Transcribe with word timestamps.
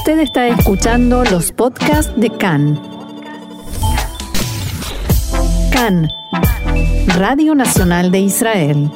Usted 0.00 0.20
está 0.20 0.48
escuchando 0.48 1.24
los 1.24 1.52
podcasts 1.52 2.10
de 2.16 2.30
CAN. 2.30 2.80
CAN, 5.70 6.08
Radio 7.18 7.54
Nacional 7.54 8.10
de 8.10 8.20
Israel. 8.20 8.90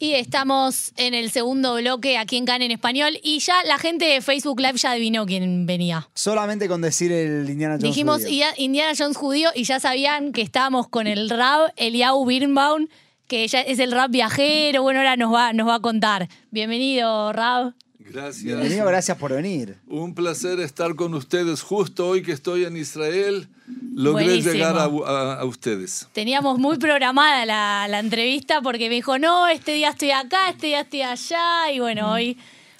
Y 0.00 0.14
estamos 0.14 0.92
en 0.96 1.14
el 1.14 1.30
segundo 1.30 1.76
bloque 1.76 2.18
aquí 2.18 2.36
en 2.36 2.46
CAN 2.46 2.62
en 2.62 2.72
español 2.72 3.16
y 3.22 3.38
ya 3.38 3.54
la 3.64 3.78
gente 3.78 4.06
de 4.06 4.20
Facebook 4.22 4.58
Live 4.58 4.78
ya 4.78 4.90
adivinó 4.90 5.24
quién 5.24 5.66
venía. 5.66 6.08
Solamente 6.14 6.66
con 6.66 6.80
decir 6.80 7.12
el 7.12 7.48
Indiana 7.48 7.74
Jones. 7.74 7.84
Dijimos 7.84 8.24
judío. 8.24 8.46
Indiana 8.56 8.92
Jones 8.98 9.16
judío 9.16 9.50
y 9.54 9.62
ya 9.62 9.78
sabían 9.78 10.32
que 10.32 10.42
estábamos 10.42 10.88
con 10.88 11.06
el 11.06 11.30
rap 11.30 11.70
Eliau 11.76 12.26
Birnbaum, 12.26 12.88
que 13.28 13.46
ya 13.46 13.60
es 13.60 13.78
el 13.78 13.92
rap 13.92 14.10
viajero. 14.10 14.82
Bueno, 14.82 14.98
ahora 14.98 15.16
nos 15.16 15.32
va, 15.32 15.52
nos 15.52 15.68
va 15.68 15.76
a 15.76 15.80
contar. 15.80 16.28
Bienvenido, 16.50 17.32
Rab. 17.32 17.72
Gracias. 18.10 18.44
Bienvenido, 18.44 18.86
gracias 18.86 19.16
por 19.18 19.32
venir. 19.32 19.76
Un 19.88 20.14
placer 20.14 20.60
estar 20.60 20.94
con 20.94 21.12
ustedes. 21.14 21.62
Justo 21.62 22.08
hoy 22.08 22.22
que 22.22 22.32
estoy 22.32 22.64
en 22.64 22.76
Israel, 22.76 23.48
logré 23.94 24.24
Buenísimo. 24.26 24.52
llegar 24.54 24.76
a, 24.78 24.84
a- 24.84 25.40
a 25.40 25.44
ustedes. 25.44 26.06
Teníamos 26.12 26.58
muy 26.58 26.78
programada 26.78 27.44
la, 27.44 27.86
la 27.88 27.98
entrevista 27.98 28.60
porque 28.62 28.88
me 28.88 28.94
dijo, 28.96 29.18
no, 29.18 29.48
este 29.48 29.72
día 29.72 29.90
estoy 29.90 30.12
acá, 30.12 30.48
este 30.50 30.68
día 30.68 30.80
estoy 30.82 31.02
allá. 31.02 31.72
Y 31.72 31.80
bueno, 31.80 32.12
hoy, 32.12 32.38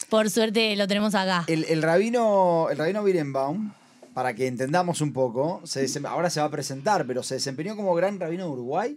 por 0.09 0.31
suerte, 0.31 0.77
lo 0.77 0.87
tenemos 0.87 1.15
acá. 1.15 1.45
El, 1.49 1.65
el 1.65 1.83
rabino, 1.83 2.69
el 2.71 2.79
rabino 2.79 3.03
Birenbaum, 3.03 3.73
para 4.15 4.35
que 4.35 4.47
entendamos 4.47 5.01
un 5.01 5.13
poco, 5.13 5.61
se 5.65 5.87
ahora 6.07 6.31
se 6.31 6.41
va 6.41 6.47
a 6.47 6.51
presentar, 6.51 7.05
pero 7.07 7.23
se 7.23 7.35
desempeñó 7.35 7.75
como 7.77 7.95
gran 7.95 8.19
rabino 8.21 8.45
de 8.45 8.51
Uruguay. 8.53 8.97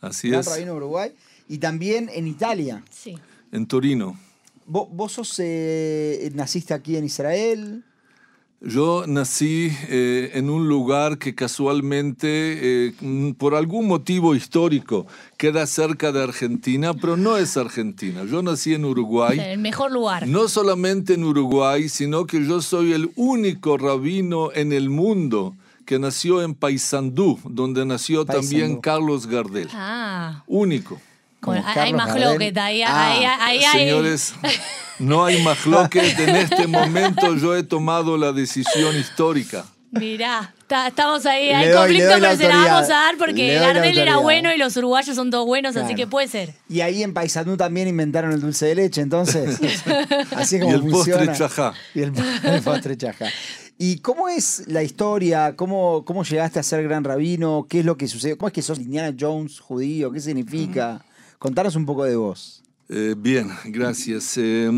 Así 0.00 0.28
gran 0.28 0.40
es. 0.40 0.46
rabino 0.46 0.72
de 0.72 0.76
Uruguay. 0.76 1.12
Y 1.48 1.58
también 1.58 2.10
en 2.12 2.26
Italia. 2.26 2.82
Sí. 2.90 3.16
En 3.52 3.66
Torino. 3.66 4.18
¿Vos, 4.68 4.88
vos 4.90 5.12
sos, 5.12 5.34
eh, 5.38 6.30
naciste 6.34 6.74
aquí 6.74 6.96
en 6.96 7.06
Israel? 7.06 7.84
Yo 8.60 9.04
nací 9.06 9.70
eh, 9.88 10.32
en 10.34 10.50
un 10.50 10.68
lugar 10.68 11.16
que 11.16 11.34
casualmente, 11.34 12.88
eh, 12.88 13.34
por 13.38 13.54
algún 13.54 13.86
motivo 13.86 14.34
histórico, 14.34 15.06
queda 15.38 15.66
cerca 15.66 16.12
de 16.12 16.22
Argentina, 16.22 16.92
pero 16.92 17.16
no 17.16 17.38
es 17.38 17.56
Argentina. 17.56 18.24
Yo 18.24 18.42
nací 18.42 18.74
en 18.74 18.84
Uruguay. 18.84 19.38
El 19.38 19.58
mejor 19.60 19.90
lugar. 19.90 20.26
No 20.26 20.48
solamente 20.48 21.14
en 21.14 21.24
Uruguay, 21.24 21.88
sino 21.88 22.26
que 22.26 22.44
yo 22.44 22.60
soy 22.60 22.92
el 22.92 23.10
único 23.16 23.78
rabino 23.78 24.52
en 24.52 24.72
el 24.72 24.90
mundo 24.90 25.56
que 25.86 25.98
nació 25.98 26.42
en 26.42 26.54
Paysandú, 26.54 27.38
donde 27.48 27.86
nació 27.86 28.26
también 28.26 28.50
Paysandú. 28.60 28.80
Carlos 28.82 29.26
Gardel. 29.28 29.68
Ah. 29.72 30.42
Único. 30.46 31.00
Bueno, 31.42 31.64
hay 31.66 31.92
Gardel. 31.92 32.58
ahí, 32.58 32.82
Ah, 32.82 33.12
ahí, 33.12 33.24
ahí, 33.24 33.64
ahí. 33.64 33.78
Señores, 33.88 34.34
no 34.98 35.24
hay 35.24 35.42
mahloket. 35.42 36.18
En 36.18 36.36
este 36.36 36.66
momento 36.66 37.34
yo 37.36 37.56
he 37.56 37.62
tomado 37.62 38.16
la 38.18 38.32
decisión 38.32 38.96
histórica. 38.96 39.64
Mirá, 39.90 40.52
estamos 40.86 41.24
ahí, 41.24 41.46
Le 41.46 41.54
hay 41.54 41.68
doy- 41.68 41.76
conflicto, 41.78 42.18
la 42.18 42.28
pero 42.28 42.36
se 42.36 42.48
la 42.48 42.56
vamos 42.56 42.90
a 42.90 42.92
dar 42.92 43.16
porque 43.16 43.54
Gardel 43.54 43.96
era 43.98 44.18
bueno 44.18 44.52
y 44.52 44.58
los 44.58 44.76
uruguayos 44.76 45.16
son 45.16 45.30
todos 45.30 45.46
buenos, 45.46 45.76
así 45.76 45.94
que 45.94 46.06
puede 46.06 46.28
ser. 46.28 46.54
Y 46.68 46.82
ahí 46.82 47.02
en 47.02 47.14
Paysandú 47.14 47.56
también 47.56 47.88
inventaron 47.88 48.32
el 48.32 48.40
dulce 48.42 48.66
de 48.66 48.74
leche, 48.74 49.00
entonces. 49.00 49.58
Así 50.36 50.56
es 50.56 50.62
como 50.62 50.74
Y 50.74 50.76
el 50.76 50.80
postre 50.90 51.14
funciona. 51.14 51.32
chajá. 51.32 51.72
Y 51.94 52.00
el, 52.02 52.12
el 52.44 52.60
postre 52.62 52.96
chajá. 52.98 53.26
¿Y 53.78 54.00
cómo 54.00 54.28
es 54.28 54.64
la 54.66 54.82
historia? 54.82 55.54
¿Cómo, 55.56 56.04
¿Cómo 56.04 56.22
llegaste 56.22 56.58
a 56.58 56.62
ser 56.62 56.82
gran 56.82 57.02
rabino? 57.04 57.66
¿Qué 57.70 57.78
es 57.78 57.84
lo 57.86 57.96
que 57.96 58.08
sucede? 58.08 58.36
¿Cómo 58.36 58.48
es 58.48 58.52
que 58.52 58.60
sos 58.60 58.78
Indiana 58.80 59.16
Jones 59.18 59.58
judío? 59.60 60.10
¿Qué 60.12 60.20
significa? 60.20 61.00
Contanos 61.38 61.76
un 61.76 61.86
poco 61.86 62.04
de 62.04 62.16
vos. 62.16 62.62
Eh, 62.88 63.14
bien, 63.16 63.50
gracias. 63.66 64.36
Eh, 64.38 64.70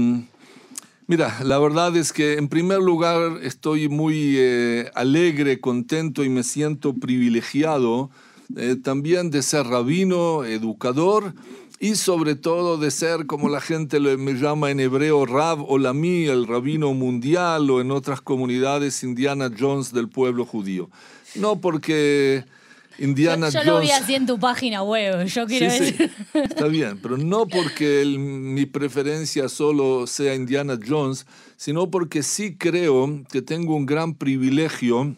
mira, 1.07 1.39
la 1.43 1.59
verdad 1.59 1.97
es 1.97 2.13
que 2.13 2.35
en 2.35 2.49
primer 2.49 2.81
lugar 2.81 3.39
estoy 3.43 3.89
muy 3.89 4.35
eh, 4.37 4.91
alegre, 4.95 5.59
contento 5.61 6.23
y 6.23 6.29
me 6.29 6.43
siento 6.43 6.93
privilegiado 6.95 8.11
eh, 8.57 8.77
también 8.77 9.31
de 9.31 9.43
ser 9.43 9.69
rabino, 9.69 10.45
educador 10.45 11.33
y 11.79 11.95
sobre 11.95 12.35
todo 12.35 12.77
de 12.77 12.91
ser, 12.91 13.25
como 13.25 13.49
la 13.49 13.63
gente 13.63 13.99
me 13.99 14.35
llama 14.35 14.71
en 14.71 14.81
hebreo, 14.81 15.25
Rab 15.25 15.65
Olami, 15.67 16.27
el 16.27 16.47
rabino 16.47 16.93
mundial 16.93 17.71
o 17.71 17.81
en 17.81 17.91
otras 17.91 18.21
comunidades 18.21 19.03
Indiana 19.03 19.51
Jones 19.59 19.95
del 19.95 20.11
pueblo 20.11 20.45
judío. 20.45 20.91
No 21.37 21.59
porque 21.61 22.45
Indiana 23.01 23.49
yo 23.49 23.63
yo 23.63 23.73
lo 23.73 23.81
vi 23.81 23.89
Jones... 23.89 24.03
así 24.03 24.15
en 24.15 24.27
tu 24.27 24.39
página 24.39 24.83
web, 24.83 25.25
yo 25.27 25.47
quiero 25.47 25.71
Sí, 25.71 25.79
sí, 25.79 25.85
decir. 25.93 26.11
está 26.35 26.67
bien, 26.67 26.99
pero 27.03 27.17
no 27.17 27.47
porque 27.49 28.03
el- 28.03 28.19
mi 28.19 28.67
preferencia 28.67 29.49
solo 29.49 30.07
sea 30.07 30.35
Indiana 30.35 30.79
Jones, 30.87 31.27
sino 31.57 31.91
porque 31.91 32.23
sí 32.23 32.57
creo 32.57 33.23
que 33.33 33.41
tengo 33.43 33.75
un 33.75 33.87
gran 33.87 34.15
privilegio 34.15 35.17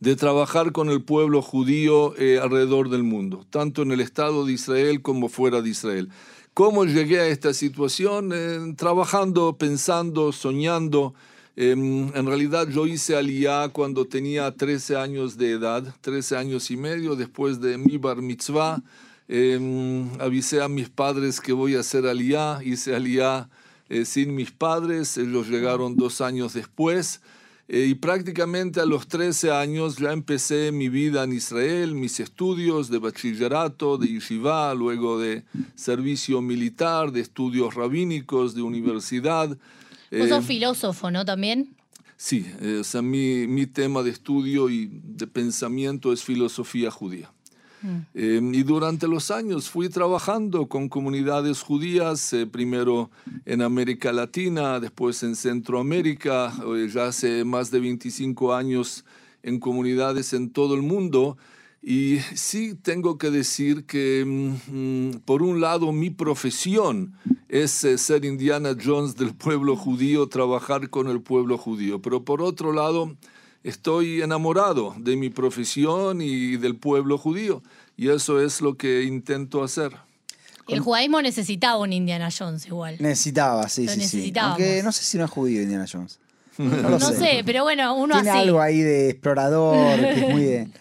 de 0.00 0.14
trabajar 0.16 0.72
con 0.72 0.90
el 0.90 1.02
pueblo 1.02 1.40
judío 1.40 2.14
eh, 2.18 2.38
alrededor 2.42 2.90
del 2.90 3.02
mundo, 3.02 3.46
tanto 3.48 3.82
en 3.82 3.92
el 3.92 4.00
Estado 4.00 4.44
de 4.44 4.52
Israel 4.52 5.00
como 5.00 5.28
fuera 5.30 5.62
de 5.62 5.70
Israel. 5.70 6.10
¿Cómo 6.52 6.84
llegué 6.84 7.20
a 7.20 7.26
esta 7.28 7.52
situación? 7.54 8.30
Eh, 8.34 8.74
trabajando, 8.76 9.56
pensando, 9.56 10.32
soñando. 10.32 11.14
Em, 11.58 12.14
en 12.14 12.26
realidad 12.26 12.68
yo 12.68 12.86
hice 12.86 13.16
aliyah 13.16 13.70
cuando 13.70 14.04
tenía 14.04 14.54
13 14.54 14.96
años 14.96 15.38
de 15.38 15.52
edad, 15.52 15.82
13 16.02 16.36
años 16.36 16.70
y 16.70 16.76
medio, 16.76 17.16
después 17.16 17.62
de 17.62 17.78
mi 17.78 17.96
bar 17.96 18.20
mitzvah. 18.20 18.82
Em, 19.26 20.06
avisé 20.20 20.60
a 20.60 20.68
mis 20.68 20.90
padres 20.90 21.40
que 21.40 21.54
voy 21.54 21.74
a 21.74 21.80
hacer 21.80 22.06
aliyah, 22.06 22.60
hice 22.62 22.94
aliyah 22.94 23.48
eh, 23.88 24.04
sin 24.04 24.34
mis 24.34 24.50
padres, 24.50 25.16
ellos 25.16 25.48
llegaron 25.48 25.96
dos 25.96 26.20
años 26.20 26.52
después. 26.52 27.22
Eh, 27.68 27.86
y 27.88 27.94
prácticamente 27.94 28.80
a 28.80 28.84
los 28.84 29.08
13 29.08 29.50
años 29.50 29.96
ya 29.96 30.12
empecé 30.12 30.70
mi 30.72 30.90
vida 30.90 31.24
en 31.24 31.32
Israel, 31.32 31.94
mis 31.94 32.20
estudios 32.20 32.90
de 32.90 32.98
bachillerato, 32.98 33.96
de 33.96 34.08
yeshiva, 34.08 34.74
luego 34.74 35.18
de 35.18 35.42
servicio 35.74 36.42
militar, 36.42 37.12
de 37.12 37.22
estudios 37.22 37.74
rabínicos, 37.74 38.54
de 38.54 38.62
universidad. 38.62 39.56
Vos 40.10 40.26
Eh, 40.26 40.28
sos 40.28 40.44
filósofo, 40.44 41.10
¿no? 41.10 41.24
También. 41.24 41.74
sí, 42.16 42.46
eh, 42.60 42.78
o 42.80 42.84
sea, 42.84 43.02
mi, 43.02 43.46
mi 43.46 43.66
tema 43.66 44.02
de 44.02 44.10
estudio 44.10 44.70
y 44.70 44.88
de 44.90 45.26
pensamiento 45.26 46.12
es 46.12 46.22
filosofía 46.24 46.90
judía. 46.90 47.30
Eh, 48.14 48.40
y 48.52 48.62
durante 48.64 49.06
los 49.06 49.30
años 49.30 49.68
fui 49.68 49.88
trabajando 49.88 50.66
con 50.66 50.88
comunidades 50.88 51.60
judías, 51.62 52.32
eh, 52.32 52.44
primero 52.46 53.10
en 53.44 53.62
América 53.62 54.12
Latina, 54.12 54.80
después 54.80 55.22
en 55.22 55.36
Centroamérica, 55.36 56.52
eh, 56.74 56.88
ya 56.92 57.06
hace 57.06 57.44
más 57.44 57.70
de 57.70 57.78
25 57.80 58.54
años 58.54 59.04
en 59.44 59.60
comunidades 59.60 60.32
en 60.32 60.50
todo 60.50 60.74
el 60.74 60.82
mundo. 60.82 61.36
Y 61.82 62.18
sí 62.34 62.74
tengo 62.74 63.18
que 63.18 63.30
decir 63.30 63.84
que, 63.84 64.24
mm, 64.26 65.10
mm, 65.10 65.10
por 65.24 65.42
un 65.42 65.60
lado, 65.60 65.92
mi 65.92 66.10
profesión 66.10 67.12
es 67.48 67.84
eh, 67.84 67.98
ser 67.98 68.24
Indiana 68.24 68.76
Jones 68.82 69.16
del 69.16 69.34
pueblo 69.34 69.76
judío, 69.76 70.28
trabajar 70.28 70.90
con 70.90 71.08
el 71.08 71.20
pueblo 71.20 71.58
judío. 71.58 72.00
Pero 72.02 72.24
por 72.24 72.42
otro 72.42 72.72
lado, 72.72 73.14
estoy 73.62 74.22
enamorado 74.22 74.94
de 74.98 75.16
mi 75.16 75.30
profesión 75.30 76.20
y 76.20 76.56
del 76.56 76.76
pueblo 76.76 77.18
judío. 77.18 77.62
Y 77.96 78.08
eso 78.08 78.40
es 78.40 78.60
lo 78.60 78.76
que 78.76 79.04
intento 79.04 79.62
hacer. 79.62 79.92
El 80.68 80.80
judaísmo 80.80 81.22
necesitaba 81.22 81.78
un 81.78 81.92
Indiana 81.92 82.28
Jones 82.36 82.66
igual. 82.66 82.96
Necesitaba, 82.98 83.68
sí, 83.68 83.86
Lo 83.86 83.92
sí, 83.92 84.00
sí. 84.02 84.32
Aunque 84.40 84.82
no 84.82 84.90
sé 84.90 85.04
si 85.04 85.16
no 85.16 85.24
es 85.24 85.30
judío 85.30 85.62
Indiana 85.62 85.86
Jones. 85.90 86.18
No, 86.58 86.88
lo 86.88 86.98
No 86.98 87.10
sé, 87.12 87.42
pero 87.44 87.64
bueno, 87.64 87.94
uno 87.96 88.14
Tiene 88.14 88.30
así. 88.30 88.38
algo 88.38 88.62
ahí 88.62 88.80
de 88.80 89.10
explorador, 89.10 90.00
que 90.00 90.12
es 90.12 90.28
muy 90.30 90.42
bien. 90.42 90.72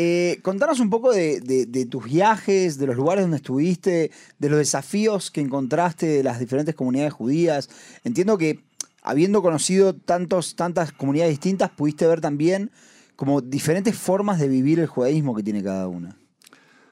Eh, 0.00 0.38
contanos 0.42 0.78
un 0.78 0.90
poco 0.90 1.12
de, 1.12 1.88
tus 1.90 2.04
viajes, 2.04 2.78
de 2.78 2.86
los 2.86 2.94
lugares 2.94 3.24
donde 3.24 3.38
estuviste, 3.38 4.12
de 4.38 4.48
los 4.48 4.58
desafíos 4.58 5.32
que 5.32 5.40
encontraste 5.40 6.06
de 6.06 6.22
las 6.22 6.38
diferentes 6.38 6.76
comunidades 6.76 7.12
judías. 7.12 7.68
Entiendo 8.04 8.38
que 8.38 8.60
habiendo 9.02 9.42
conocido 9.42 9.96
tantos, 9.96 10.54
tantas 10.54 10.92
comunidades 10.92 11.32
distintas, 11.32 11.70
pudiste 11.70 12.06
ver 12.06 12.20
también 12.20 12.70
como 13.16 13.40
diferentes 13.40 13.96
formas 13.96 14.38
de 14.38 14.46
vivir 14.46 14.78
el 14.78 14.86
judaísmo 14.86 15.34
que 15.34 15.42
tiene 15.42 15.64
cada 15.64 15.88
una. 15.88 16.16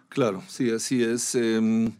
Claro, 0.09 0.43
sí, 0.49 0.70
así 0.70 1.05
es. 1.05 1.37
Eh, 1.37 1.93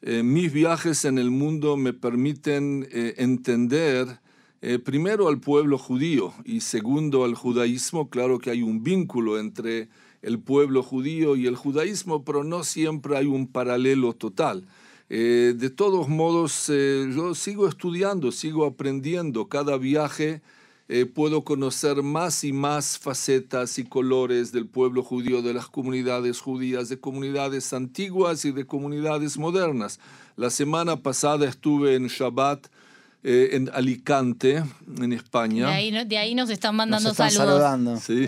eh, 0.00 0.22
mis 0.22 0.52
viajes 0.52 1.04
en 1.04 1.18
el 1.18 1.30
mundo 1.30 1.76
me 1.76 1.92
permiten 1.92 2.88
eh, 2.90 3.16
entender 3.18 4.20
eh, 4.60 4.78
primero 4.78 5.28
al 5.28 5.40
pueblo 5.40 5.76
judío 5.76 6.32
y 6.44 6.60
segundo 6.60 7.24
al 7.24 7.34
judaísmo. 7.34 8.08
Claro 8.08 8.38
que 8.38 8.50
hay 8.50 8.62
un 8.62 8.82
vínculo 8.82 9.38
entre 9.40 9.88
el 10.22 10.38
pueblo 10.38 10.82
judío 10.82 11.36
y 11.36 11.46
el 11.46 11.56
judaísmo, 11.56 12.24
pero 12.24 12.44
no 12.44 12.64
siempre 12.64 13.16
hay 13.16 13.26
un 13.26 13.46
paralelo 13.46 14.12
total. 14.14 14.66
Eh, 15.10 15.54
de 15.56 15.70
todos 15.70 16.08
modos, 16.08 16.66
eh, 16.68 17.10
yo 17.14 17.34
sigo 17.34 17.66
estudiando, 17.66 18.30
sigo 18.30 18.66
aprendiendo. 18.66 19.48
Cada 19.48 19.78
viaje 19.78 20.42
eh, 20.88 21.06
puedo 21.06 21.44
conocer 21.44 22.02
más 22.02 22.44
y 22.44 22.52
más 22.52 22.98
facetas 22.98 23.78
y 23.78 23.84
colores 23.84 24.52
del 24.52 24.66
pueblo 24.66 25.02
judío, 25.02 25.42
de 25.42 25.54
las 25.54 25.68
comunidades 25.68 26.40
judías, 26.40 26.88
de 26.88 26.98
comunidades 26.98 27.72
antiguas 27.72 28.44
y 28.44 28.52
de 28.52 28.66
comunidades 28.66 29.38
modernas. 29.38 30.00
La 30.36 30.50
semana 30.50 31.02
pasada 31.02 31.46
estuve 31.46 31.94
en 31.94 32.06
Shabbat 32.06 32.68
eh, 33.24 33.50
en 33.52 33.68
Alicante, 33.74 34.62
en 35.00 35.10
De 35.10 35.16
España. 35.16 35.68
ahí, 35.68 35.90
no- 35.90 36.04
de 36.04 36.18
ahí 36.18 36.34
nos 36.34 36.50
están 36.50 36.70
Nos 36.76 36.78
mandando 36.86 37.10
están 37.10 37.30
saludos. 37.30 37.60
saludando. 37.60 37.96
Sí. 37.98 38.26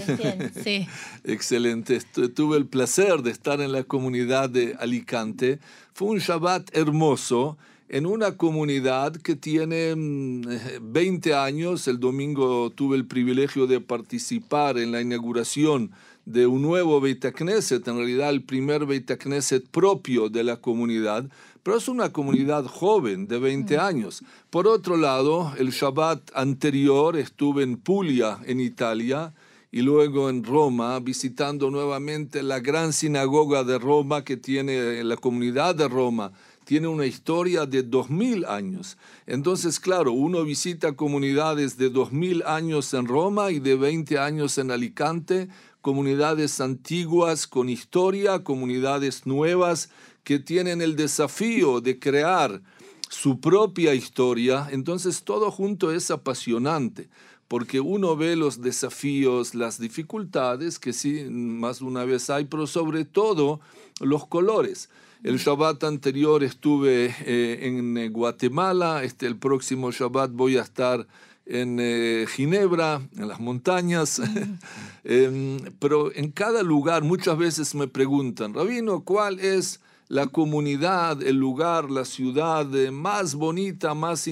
Sí. 0.64 0.86
Excelente. 1.24 1.96
Estu- 1.98 2.32
Tuve 2.34 2.56
el 2.56 2.66
placer 2.66 3.22
de 3.22 3.30
estar 3.30 3.60
en 3.60 3.72
la 3.72 3.84
comunidad 3.84 4.50
de 4.50 4.76
Alicante. 4.80 5.58
Fue 5.92 6.08
un 6.08 6.18
Shabbat 6.18 6.76
hermoso 6.76 7.56
en 7.88 8.06
una 8.06 8.36
comunidad 8.36 9.16
que 9.16 9.36
tiene 9.36 9.94
mm, 9.96 10.42
eh, 10.50 10.78
20 10.82 11.34
años. 11.34 11.86
El 11.88 11.98
domingo 12.00 12.70
tuve 12.70 12.96
el 12.96 13.04
privilegio 13.06 13.66
de 13.66 13.80
participar 13.80 14.78
en 14.78 14.92
la 14.92 15.00
inauguración 15.00 15.90
de 16.26 16.46
un 16.46 16.62
nuevo 16.62 17.00
Beit 17.00 17.24
Knesset, 17.32 17.86
en 17.88 17.96
realidad 17.96 18.30
el 18.30 18.42
primer 18.42 18.86
Beit 18.86 19.10
Knesset 19.18 19.66
propio 19.68 20.28
de 20.28 20.44
la 20.44 20.56
comunidad, 20.58 21.24
pero 21.62 21.76
es 21.76 21.88
una 21.88 22.12
comunidad 22.12 22.64
joven 22.64 23.26
de 23.26 23.38
20 23.38 23.78
años. 23.78 24.22
Por 24.50 24.66
otro 24.66 24.96
lado, 24.96 25.52
el 25.58 25.70
Shabbat 25.70 26.30
anterior 26.34 27.16
estuve 27.16 27.62
en 27.62 27.76
Puglia, 27.76 28.38
en 28.46 28.60
Italia, 28.60 29.32
y 29.72 29.82
luego 29.82 30.28
en 30.28 30.42
Roma, 30.42 30.98
visitando 30.98 31.70
nuevamente 31.70 32.42
la 32.42 32.58
gran 32.58 32.92
sinagoga 32.92 33.62
de 33.62 33.78
Roma 33.78 34.24
que 34.24 34.36
tiene 34.36 35.04
la 35.04 35.16
comunidad 35.16 35.74
de 35.76 35.86
Roma. 35.86 36.32
Tiene 36.64 36.88
una 36.88 37.06
historia 37.06 37.66
de 37.66 37.82
dos 37.82 38.10
mil 38.10 38.44
años. 38.46 38.96
Entonces, 39.26 39.78
claro, 39.78 40.12
uno 40.12 40.44
visita 40.44 40.92
comunidades 40.92 41.76
de 41.76 41.90
dos 41.90 42.12
mil 42.12 42.42
años 42.44 42.92
en 42.94 43.06
Roma 43.06 43.50
y 43.50 43.60
de 43.60 43.76
20 43.76 44.18
años 44.18 44.58
en 44.58 44.70
Alicante, 44.70 45.48
comunidades 45.80 46.60
antiguas 46.60 47.46
con 47.46 47.68
historia, 47.68 48.44
comunidades 48.44 49.26
nuevas 49.26 49.90
que 50.24 50.38
tienen 50.38 50.82
el 50.82 50.96
desafío 50.96 51.80
de 51.80 51.98
crear 51.98 52.62
su 53.08 53.40
propia 53.40 53.94
historia. 53.94 54.68
Entonces, 54.70 55.22
todo 55.24 55.50
junto 55.50 55.92
es 55.92 56.10
apasionante 56.10 57.08
porque 57.50 57.80
uno 57.80 58.14
ve 58.14 58.36
los 58.36 58.62
desafíos, 58.62 59.56
las 59.56 59.80
dificultades, 59.80 60.78
que 60.78 60.92
sí, 60.92 61.24
más 61.28 61.80
de 61.80 61.86
una 61.86 62.04
vez 62.04 62.30
hay, 62.30 62.44
pero 62.44 62.68
sobre 62.68 63.04
todo 63.04 63.58
los 63.98 64.24
colores. 64.28 64.88
El 65.24 65.38
Shabbat 65.38 65.82
anterior 65.82 66.44
estuve 66.44 67.12
eh, 67.26 67.58
en 67.62 67.98
eh, 67.98 68.08
Guatemala, 68.08 69.02
este, 69.02 69.26
el 69.26 69.36
próximo 69.36 69.90
Shabbat 69.90 70.30
voy 70.30 70.58
a 70.58 70.62
estar 70.62 71.08
en 71.44 71.78
eh, 71.80 72.24
Ginebra, 72.28 73.02
en 73.16 73.26
las 73.26 73.40
montañas, 73.40 74.22
Em, 75.02 75.58
pero 75.78 76.14
en 76.14 76.30
cada 76.30 76.62
lugar 76.62 77.02
muchas 77.02 77.36
veces 77.36 77.74
me 77.74 77.88
preguntan, 77.88 78.52
Rabino, 78.52 79.02
¿cuál 79.02 79.40
es 79.40 79.80
la 80.10 80.26
comunidad, 80.26 81.22
el 81.22 81.36
lugar, 81.36 81.88
la 81.88 82.04
ciudad 82.04 82.74
eh, 82.74 82.90
más 82.90 83.36
bonita, 83.36 83.94
más, 83.94 84.28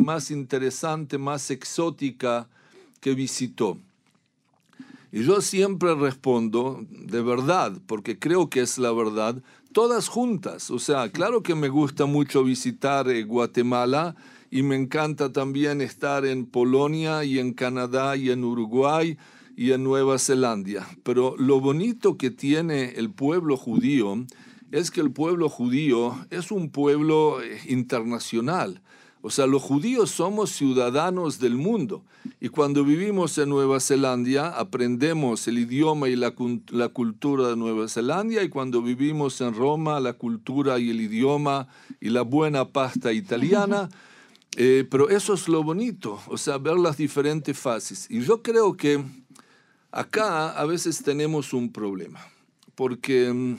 más 0.00 0.30
interesante, 0.30 1.18
más 1.18 1.50
exótica 1.50 2.48
que 3.02 3.14
visitó? 3.14 3.76
Y 5.12 5.24
yo 5.24 5.42
siempre 5.42 5.94
respondo, 5.94 6.82
de 6.88 7.20
verdad, 7.20 7.78
porque 7.86 8.18
creo 8.18 8.48
que 8.48 8.60
es 8.60 8.78
la 8.78 8.90
verdad, 8.90 9.42
todas 9.72 10.08
juntas. 10.08 10.70
O 10.70 10.78
sea, 10.78 11.12
claro 11.12 11.42
que 11.42 11.54
me 11.54 11.68
gusta 11.68 12.06
mucho 12.06 12.42
visitar 12.42 13.06
eh, 13.10 13.22
Guatemala 13.24 14.16
y 14.50 14.62
me 14.62 14.76
encanta 14.76 15.30
también 15.30 15.82
estar 15.82 16.24
en 16.24 16.46
Polonia 16.46 17.22
y 17.24 17.38
en 17.38 17.52
Canadá 17.52 18.16
y 18.16 18.30
en 18.30 18.44
Uruguay 18.44 19.18
y 19.58 19.72
en 19.72 19.84
Nueva 19.84 20.18
Zelanda. 20.18 20.88
Pero 21.02 21.34
lo 21.36 21.60
bonito 21.60 22.16
que 22.16 22.30
tiene 22.30 22.94
el 22.96 23.10
pueblo 23.10 23.58
judío 23.58 24.24
es 24.70 24.90
que 24.90 25.00
el 25.00 25.10
pueblo 25.10 25.48
judío 25.48 26.26
es 26.30 26.50
un 26.50 26.70
pueblo 26.70 27.42
eh, 27.42 27.60
internacional. 27.68 28.82
O 29.20 29.30
sea, 29.30 29.46
los 29.46 29.62
judíos 29.62 30.10
somos 30.10 30.50
ciudadanos 30.50 31.40
del 31.40 31.56
mundo 31.56 32.04
y 32.40 32.50
cuando 32.50 32.84
vivimos 32.84 33.36
en 33.38 33.48
Nueva 33.48 33.80
Zelanda 33.80 34.56
aprendemos 34.56 35.48
el 35.48 35.58
idioma 35.58 36.08
y 36.08 36.14
la, 36.14 36.34
la 36.70 36.88
cultura 36.90 37.48
de 37.48 37.56
Nueva 37.56 37.88
Zelanda 37.88 38.42
y 38.42 38.48
cuando 38.48 38.80
vivimos 38.80 39.40
en 39.40 39.54
Roma 39.54 39.98
la 39.98 40.12
cultura 40.12 40.78
y 40.78 40.90
el 40.90 41.00
idioma 41.00 41.66
y 42.00 42.10
la 42.10 42.22
buena 42.22 42.68
pasta 42.68 43.12
italiana. 43.12 43.88
Eh, 44.56 44.86
pero 44.88 45.08
eso 45.08 45.34
es 45.34 45.48
lo 45.48 45.62
bonito, 45.62 46.20
o 46.28 46.38
sea, 46.38 46.58
ver 46.58 46.76
las 46.78 46.96
diferentes 46.96 47.58
fases. 47.58 48.06
Y 48.10 48.20
yo 48.20 48.42
creo 48.42 48.76
que 48.76 49.04
acá 49.90 50.50
a 50.50 50.64
veces 50.64 51.02
tenemos 51.02 51.52
un 51.52 51.72
problema, 51.72 52.20
porque... 52.74 53.56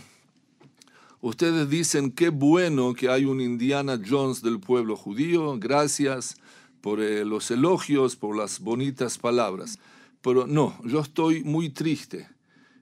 mm, 1.22 1.28
Ustedes 1.28 1.70
dicen 1.70 2.12
qué 2.12 2.30
bueno 2.30 2.94
que 2.94 3.10
hay 3.10 3.26
un 3.26 3.42
Indiana 3.42 4.00
Jones 4.08 4.42
del 4.42 4.60
pueblo 4.60 4.96
judío. 4.96 5.58
Gracias 5.60 6.36
por 6.82 7.02
eh, 7.02 7.26
los 7.26 7.52
elogios, 7.52 8.16
por 8.16 8.36
las 8.38 8.60
bonitas 8.60 9.18
palabras. 9.18 9.80
Pero 10.22 10.48
no, 10.48 10.78
yo 10.86 11.00
estoy 11.02 11.44
muy 11.44 11.70
triste. 11.70 12.28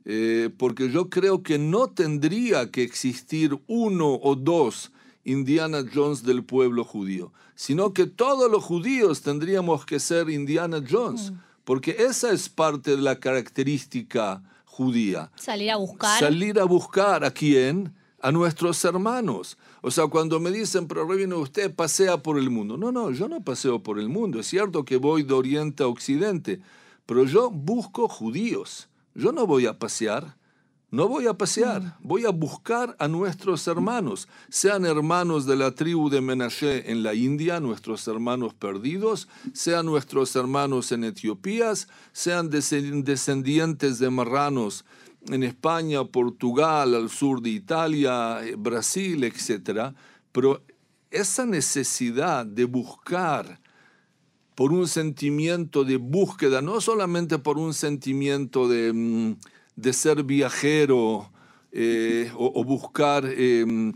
eh, 0.09 0.49
porque 0.57 0.89
yo 0.89 1.09
creo 1.09 1.43
que 1.43 1.57
no 1.57 1.87
tendría 1.89 2.71
que 2.71 2.81
existir 2.81 3.59
uno 3.67 4.13
o 4.21 4.35
dos 4.35 4.91
Indiana 5.25 5.83
Jones 5.93 6.23
del 6.23 6.45
pueblo 6.45 6.85
judío, 6.85 7.33
sino 7.55 7.91
que 7.91 8.05
todos 8.05 8.49
los 8.49 8.63
judíos 8.63 9.21
tendríamos 9.21 9.85
que 9.85 9.99
ser 9.99 10.29
Indiana 10.29 10.81
Jones, 10.89 11.33
porque 11.65 11.97
esa 11.99 12.31
es 12.31 12.47
parte 12.47 12.91
de 12.91 13.01
la 13.01 13.19
característica 13.19 14.41
judía. 14.63 15.29
Salir 15.35 15.71
a 15.71 15.75
buscar. 15.75 16.19
Salir 16.21 16.57
a 16.57 16.63
buscar 16.63 17.25
a 17.25 17.31
quién? 17.31 17.93
A 18.19 18.31
nuestros 18.31 18.83
hermanos. 18.83 19.57
O 19.81 19.91
sea, 19.91 20.07
cuando 20.07 20.39
me 20.39 20.51
dicen, 20.51 20.87
pero 20.87 21.07
usted 21.39 21.73
pasea 21.73 22.17
por 22.17 22.37
el 22.37 22.49
mundo. 22.49 22.77
No, 22.77 22.91
no, 22.91 23.11
yo 23.11 23.27
no 23.27 23.43
paseo 23.43 23.83
por 23.83 23.99
el 23.99 24.09
mundo. 24.09 24.39
Es 24.39 24.47
cierto 24.47 24.85
que 24.85 24.97
voy 24.97 25.23
de 25.23 25.33
oriente 25.33 25.83
a 25.83 25.87
occidente, 25.87 26.59
pero 27.05 27.25
yo 27.25 27.51
busco 27.51 28.07
judíos. 28.07 28.89
Yo 29.13 29.31
no 29.31 29.45
voy 29.45 29.65
a 29.65 29.77
pasear. 29.77 30.37
No 30.89 31.09
voy 31.09 31.27
a 31.27 31.33
pasear, 31.33 31.97
voy 31.99 32.23
a 32.23 32.29
buscar 32.29 32.95
a 32.97 33.09
nuestros 33.09 33.67
hermanos, 33.67 34.29
sean 34.47 34.85
hermanos 34.85 35.45
de 35.45 35.57
la 35.57 35.71
tribu 35.71 36.09
de 36.09 36.21
Menashe 36.21 36.89
en 36.89 37.03
la 37.03 37.13
India, 37.13 37.59
nuestros 37.59 38.07
hermanos 38.07 38.53
perdidos, 38.53 39.27
sean 39.51 39.85
nuestros 39.85 40.33
hermanos 40.37 40.93
en 40.93 41.03
Etiopía, 41.03 41.73
sean 42.13 42.49
descendientes 42.49 43.99
de 43.99 44.09
marranos 44.09 44.85
en 45.29 45.43
España, 45.43 46.03
Portugal, 46.05 46.95
al 46.95 47.09
sur 47.09 47.41
de 47.41 47.49
Italia, 47.49 48.39
eh, 48.43 48.55
Brasil, 48.57 49.23
etc. 49.23 49.93
Pero 50.31 50.63
esa 51.11 51.45
necesidad 51.45 52.45
de 52.45 52.65
buscar 52.65 53.59
por 54.55 54.71
un 54.71 54.87
sentimiento 54.87 55.83
de 55.83 55.97
búsqueda, 55.97 56.61
no 56.61 56.81
solamente 56.81 57.37
por 57.37 57.57
un 57.57 57.73
sentimiento 57.73 58.67
de, 58.67 58.91
mm, 58.93 59.35
de 59.75 59.93
ser 59.93 60.23
viajero 60.23 61.31
eh, 61.71 62.31
o, 62.35 62.63
buscar 62.63 63.23
eh, 63.27 63.93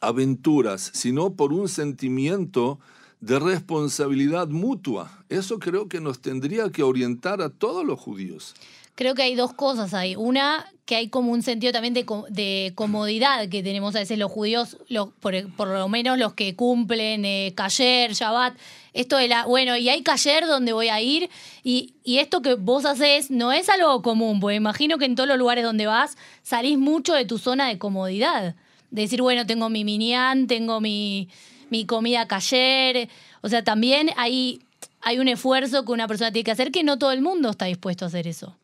aventuras, 0.00 0.90
sino 0.92 1.34
por 1.34 1.52
un 1.52 1.68
sentimiento 1.68 2.78
de 3.20 3.38
responsabilidad 3.38 4.48
mutua. 4.48 5.24
Eso 5.28 5.58
creo 5.58 5.88
que 5.88 6.00
nos 6.00 6.20
tendría 6.20 6.70
que 6.70 6.82
orientar 6.82 7.40
a 7.40 7.48
todos 7.48 7.86
los 7.86 7.98
judíos. 7.98 8.54
Creo 8.96 9.14
que 9.14 9.22
hay 9.22 9.34
dos 9.34 9.52
cosas 9.52 9.92
ahí. 9.94 10.16
Una, 10.16 10.66
que 10.86 10.96
hay 10.96 11.08
como 11.08 11.30
un 11.30 11.42
sentido 11.42 11.70
también 11.70 11.92
de, 11.92 12.04
co- 12.06 12.26
de 12.30 12.72
comodidad 12.74 13.46
que 13.50 13.62
tenemos 13.62 13.94
a 13.94 13.98
veces 13.98 14.18
los 14.18 14.32
judíos, 14.32 14.78
por, 15.20 15.34
por 15.54 15.68
lo 15.68 15.86
menos 15.88 16.18
los 16.18 16.32
que 16.32 16.56
cumplen 16.56 17.24
eh, 17.26 17.52
Kasher, 17.54 18.14
Shabbat. 18.14 18.56
Esto 18.94 19.18
de 19.18 19.28
la, 19.28 19.44
bueno, 19.44 19.76
y 19.76 19.90
hay 19.90 20.02
Kasher 20.02 20.46
donde 20.46 20.72
voy 20.72 20.88
a 20.88 21.02
ir. 21.02 21.28
Y, 21.62 21.92
esto 22.04 22.40
que 22.40 22.54
vos 22.54 22.86
haces 22.86 23.30
no 23.30 23.52
es 23.52 23.68
algo 23.68 24.00
común, 24.00 24.40
porque 24.40 24.56
imagino 24.56 24.96
que 24.96 25.04
en 25.04 25.14
todos 25.14 25.28
los 25.28 25.36
lugares 25.36 25.62
donde 25.62 25.86
vas 25.86 26.16
salís 26.42 26.78
mucho 26.78 27.12
de 27.12 27.26
tu 27.26 27.36
zona 27.36 27.68
de 27.68 27.76
comodidad. 27.78 28.54
De 28.90 29.02
decir, 29.02 29.20
bueno, 29.20 29.44
tengo 29.44 29.68
mi 29.68 29.84
minián, 29.84 30.46
tengo 30.46 30.80
mi, 30.80 31.28
mi 31.68 31.84
comida 31.84 32.26
Kasher. 32.26 33.10
O 33.42 33.50
sea, 33.50 33.62
también 33.62 34.08
hay, 34.16 34.60
hay 35.02 35.18
un 35.18 35.28
esfuerzo 35.28 35.84
que 35.84 35.92
una 35.92 36.08
persona 36.08 36.32
tiene 36.32 36.44
que 36.44 36.52
hacer 36.52 36.72
que 36.72 36.82
no 36.82 36.98
todo 36.98 37.12
el 37.12 37.20
mundo 37.20 37.50
está 37.50 37.66
dispuesto 37.66 38.06
a 38.06 38.08
hacer 38.08 38.26
eso. 38.26 38.56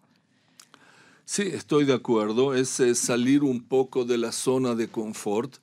Sí, 1.34 1.44
estoy 1.44 1.86
de 1.86 1.94
acuerdo. 1.94 2.52
Es 2.52 2.78
salir 2.92 3.42
un 3.42 3.62
poco 3.62 4.04
de 4.04 4.18
la 4.18 4.32
zona 4.32 4.74
de 4.74 4.88
confort, 4.88 5.54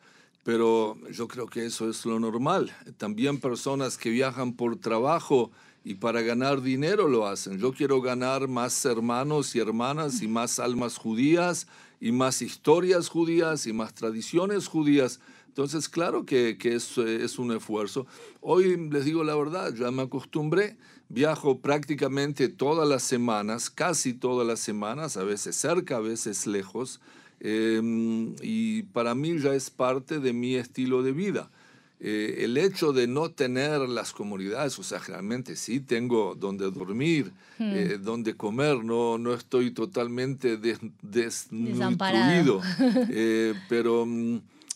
pero 0.43 0.97
yo 1.11 1.27
creo 1.27 1.45
que 1.45 1.63
eso 1.63 1.87
es 1.87 2.07
lo 2.07 2.19
normal. 2.19 2.75
También 2.97 3.39
personas 3.39 3.95
que 3.95 4.09
viajan 4.09 4.53
por 4.53 4.77
trabajo 4.77 5.51
y 5.83 5.93
para 5.93 6.23
ganar 6.23 6.63
dinero 6.63 7.07
lo 7.07 7.27
hacen. 7.27 7.59
Yo 7.59 7.71
quiero 7.71 8.01
ganar 8.01 8.47
más 8.47 8.83
hermanos 8.83 9.55
y 9.55 9.59
hermanas 9.59 10.23
y 10.23 10.27
más 10.27 10.57
almas 10.57 10.97
judías 10.97 11.67
y 12.01 12.11
más 12.13 12.41
historias 12.41 13.07
judías 13.07 13.67
y 13.67 13.71
más 13.71 13.93
tradiciones 13.93 14.65
judías. 14.65 15.19
Entonces, 15.49 15.89
claro 15.89 16.25
que, 16.25 16.57
que 16.57 16.75
es, 16.75 16.97
eh, 16.97 17.23
es 17.25 17.37
un 17.39 17.51
esfuerzo. 17.51 18.05
Hoy 18.39 18.77
les 18.89 19.03
digo 19.03 19.23
la 19.23 19.35
verdad, 19.35 19.73
ya 19.73 19.91
me 19.91 20.03
acostumbré. 20.03 20.77
Viajo 21.09 21.57
prácticamente 21.59 22.49
todas 22.49 22.87
las 22.87 23.01
semanas, 23.03 23.69
casi 23.69 24.13
todas 24.13 24.45
las 24.47 24.59
semanas, 24.59 25.17
a 25.17 25.23
veces 25.23 25.55
cerca, 25.55 25.97
a 25.97 25.99
veces 26.01 26.45
lejos, 26.45 27.01
eh, 27.39 27.81
y 28.43 28.83
para 28.83 29.15
mí 29.15 29.39
ya 29.39 29.53
es 29.55 29.69
parte 29.71 30.19
de 30.19 30.33
mi 30.33 30.55
estilo 30.55 31.01
de 31.03 31.11
vida. 31.11 31.49
eh, 32.01 32.45
el 32.45 32.57
hecho 32.57 32.93
de 32.93 33.07
no 33.07 33.29
tener 33.31 33.79
las 33.89 34.13
comunidades, 34.13 34.79
o 34.79 34.83
sea, 34.83 34.99
realmente 34.99 35.57
sí 35.57 35.81
tengo 35.81 36.33
donde 36.33 36.71
dormir, 36.71 37.33
eh, 37.59 37.97
donde 38.01 38.35
comer, 38.35 38.85
no, 38.85 39.17
no 39.17 39.33
estoy 39.33 39.71
totalmente 39.71 40.55
des, 40.55 40.79
desnutrido, 41.01 42.61
eh, 43.09 43.53
pero 43.67 44.07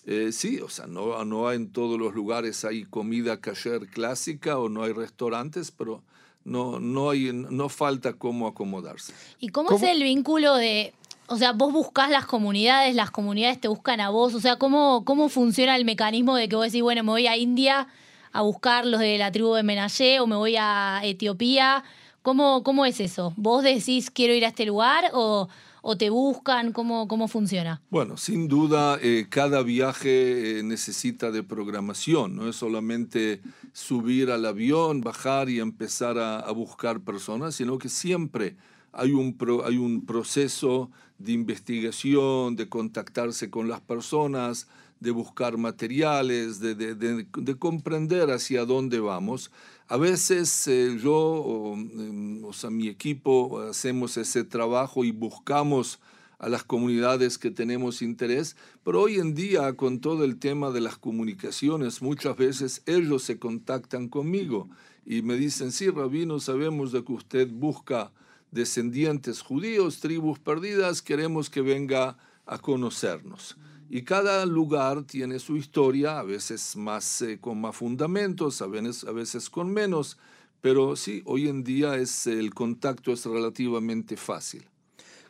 mm, 0.05 0.31
sí, 0.31 0.59
o 0.59 0.69
sea, 0.69 0.87
no, 0.87 1.23
no 1.25 1.51
en 1.51 1.71
todos 1.71 1.99
los 1.99 2.13
lugares 2.13 2.65
hay 2.65 2.83
comida 2.83 3.39
kasher 3.39 3.87
clásica 3.87 4.57
o 4.57 4.69
no 4.69 4.83
hay 4.83 4.93
restaurantes, 4.93 5.71
pero 5.71 6.03
no, 6.45 6.79
no, 6.79 7.09
hay, 7.09 7.31
no 7.33 7.69
falta 7.69 8.13
cómo 8.13 8.47
acomodarse. 8.47 9.13
¿Y 9.39 9.49
cómo, 9.49 9.71
es 9.71 9.83
el 9.83 10.03
vínculo 10.03 10.55
de 10.55 10.93
o 11.27 11.37
sea, 11.37 11.53
vos 11.53 11.71
buscás 11.71 12.09
las 12.09 12.25
comunidades, 12.25 12.95
las 12.95 13.11
comunidades 13.11 13.59
te 13.59 13.67
buscan 13.67 14.01
a 14.01 14.09
vos. 14.09 14.33
O 14.33 14.39
sea, 14.39 14.57
¿cómo, 14.57 15.03
cómo 15.05 15.29
funciona 15.29 15.75
el 15.75 15.85
mecanismo 15.85 16.35
de 16.35 16.49
que 16.49 16.55
vos 16.55 16.65
decís, 16.65 16.81
bueno, 16.81 17.03
me 17.03 17.11
voy 17.11 17.27
a 17.27 17.37
India 17.37 17.87
a 18.31 18.41
buscar 18.41 18.85
los 18.85 18.99
de 18.99 19.17
la 19.17 19.31
tribu 19.31 19.53
de 19.53 19.63
Menashe 19.63 20.19
o 20.19 20.27
me 20.27 20.35
voy 20.35 20.55
a 20.57 21.01
Etiopía? 21.03 21.83
¿Cómo, 22.21 22.63
cómo 22.63 22.85
es 22.85 22.99
eso? 22.99 23.33
¿Vos 23.35 23.63
decís 23.63 24.11
quiero 24.11 24.33
ir 24.33 24.45
a 24.45 24.49
este 24.49 24.65
lugar 24.65 25.11
o, 25.13 25.49
o 25.85 25.97
te 25.97 26.09
buscan? 26.09 26.71
¿Cómo, 26.71 27.07
¿Cómo 27.09 27.27
funciona? 27.27 27.81
Bueno, 27.89 28.15
sin 28.15 28.47
duda, 28.47 28.97
eh, 29.01 29.27
cada 29.29 29.61
viaje 29.63 30.59
eh, 30.59 30.63
necesita 30.63 31.29
de 31.29 31.43
programación. 31.43 32.37
No 32.37 32.49
es 32.49 32.55
solamente 32.55 33.41
subir 33.73 34.31
al 34.31 34.45
avión, 34.45 35.01
bajar 35.01 35.49
y 35.49 35.59
empezar 35.59 36.17
a, 36.17 36.39
a 36.39 36.51
buscar 36.51 37.01
personas, 37.01 37.55
sino 37.55 37.77
que 37.77 37.89
siempre 37.89 38.55
hay 38.93 39.11
un, 39.11 39.35
hay 39.65 39.77
un 39.77 40.05
proceso 40.05 40.89
de 41.17 41.31
investigación, 41.31 42.55
de 42.55 42.69
contactarse 42.69 43.49
con 43.49 43.69
las 43.69 43.81
personas, 43.81 44.67
de 44.99 45.11
buscar 45.11 45.57
materiales, 45.57 46.59
de, 46.59 46.75
de, 46.75 46.95
de, 46.95 47.55
comprender 47.55 48.31
hacia 48.31 48.65
dónde 48.65 48.99
vamos. 48.99 49.51
A 49.87 49.97
veces 49.97 50.65
eh, 50.67 50.97
yo, 51.01 51.13
o, 51.13 51.75
em, 51.75 52.43
o, 52.45 52.53
sea, 52.53 52.69
mi 52.69 52.87
equipo, 52.87 53.59
hacemos 53.69 54.15
ese 54.17 54.45
trabajo 54.45 55.03
y 55.03 55.11
buscamos 55.11 55.99
a 56.39 56.49
las 56.49 56.63
comunidades 56.63 57.37
que 57.37 57.51
tenemos 57.51 58.01
interés, 58.01 58.55
pero 58.83 59.01
hoy 59.01 59.15
en 59.15 59.33
día 59.33 59.73
con 59.73 59.99
todo 59.99 60.25
el 60.25 60.39
tema 60.39 60.71
de 60.71 60.81
las 60.81 60.97
comunicaciones, 60.97 62.01
muchas 62.01 62.35
veces 62.35 62.81
ellos 62.85 63.23
se 63.23 63.39
contactan 63.39 64.09
conmigo 64.09 64.69
y 65.05 65.21
me 65.21 65.35
dicen, 65.35 65.71
sí, 65.71 65.89
Rabino, 65.89 66.39
sabemos 66.39 66.91
de 66.91 67.03
que 67.03 67.13
usted 67.13 67.49
busca 67.49 68.11
descendientes 68.53 69.41
judíos, 69.41 69.99
tribus 69.99 70.39
perdidas, 70.39 71.01
queremos 71.01 71.49
que 71.49 71.61
venga 71.61 72.17
a 72.45 72.57
conocernos. 72.57 73.57
Y 73.89 74.03
cada 74.03 74.45
lugar 74.45 75.03
tiene 75.03 75.39
su 75.39 75.57
historia, 75.57 76.19
a 76.19 76.23
veces 76.23 76.75
más 76.75 77.21
eh, 77.21 77.39
con 77.39 77.59
más 77.59 77.75
fundamentos, 77.75 78.61
a 78.61 78.67
veces, 78.67 79.03
a 79.03 79.11
veces 79.11 79.49
con 79.49 79.71
menos, 79.71 80.17
pero 80.61 80.95
sí, 80.95 81.21
hoy 81.25 81.49
en 81.49 81.63
día 81.63 81.95
es, 81.97 82.25
el 82.25 82.53
contacto 82.53 83.11
es 83.11 83.25
relativamente 83.25 84.15
fácil. 84.17 84.63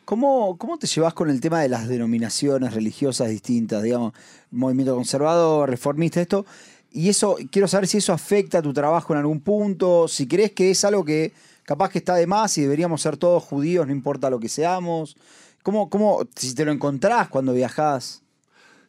¿Cómo, 0.04 0.56
¿Cómo 0.58 0.78
te 0.78 0.86
llevas 0.86 1.14
con 1.14 1.30
el 1.30 1.40
tema 1.40 1.62
de 1.62 1.68
las 1.68 1.88
denominaciones 1.88 2.74
religiosas 2.74 3.30
distintas, 3.30 3.82
digamos, 3.82 4.12
movimiento 4.50 4.94
conservador, 4.94 5.70
reformista, 5.70 6.20
esto? 6.20 6.44
Y 6.92 7.08
eso, 7.08 7.36
quiero 7.50 7.66
saber 7.66 7.88
si 7.88 7.98
eso 7.98 8.12
afecta 8.12 8.58
a 8.58 8.62
tu 8.62 8.72
trabajo 8.72 9.12
en 9.12 9.18
algún 9.18 9.40
punto, 9.40 10.06
si 10.06 10.28
crees 10.28 10.52
que 10.52 10.70
es 10.70 10.84
algo 10.84 11.04
que 11.04 11.32
capaz 11.64 11.90
que 11.90 11.98
está 11.98 12.14
de 12.14 12.26
más 12.26 12.56
y 12.58 12.62
deberíamos 12.62 13.02
ser 13.02 13.16
todos 13.16 13.42
judíos, 13.42 13.86
no 13.86 13.92
importa 13.92 14.30
lo 14.30 14.40
que 14.40 14.48
seamos. 14.48 15.16
¿Cómo, 15.62 15.88
cómo 15.88 16.26
si 16.36 16.54
te 16.54 16.64
lo 16.64 16.72
encontrás 16.72 17.28
cuando 17.28 17.52
viajás? 17.52 18.22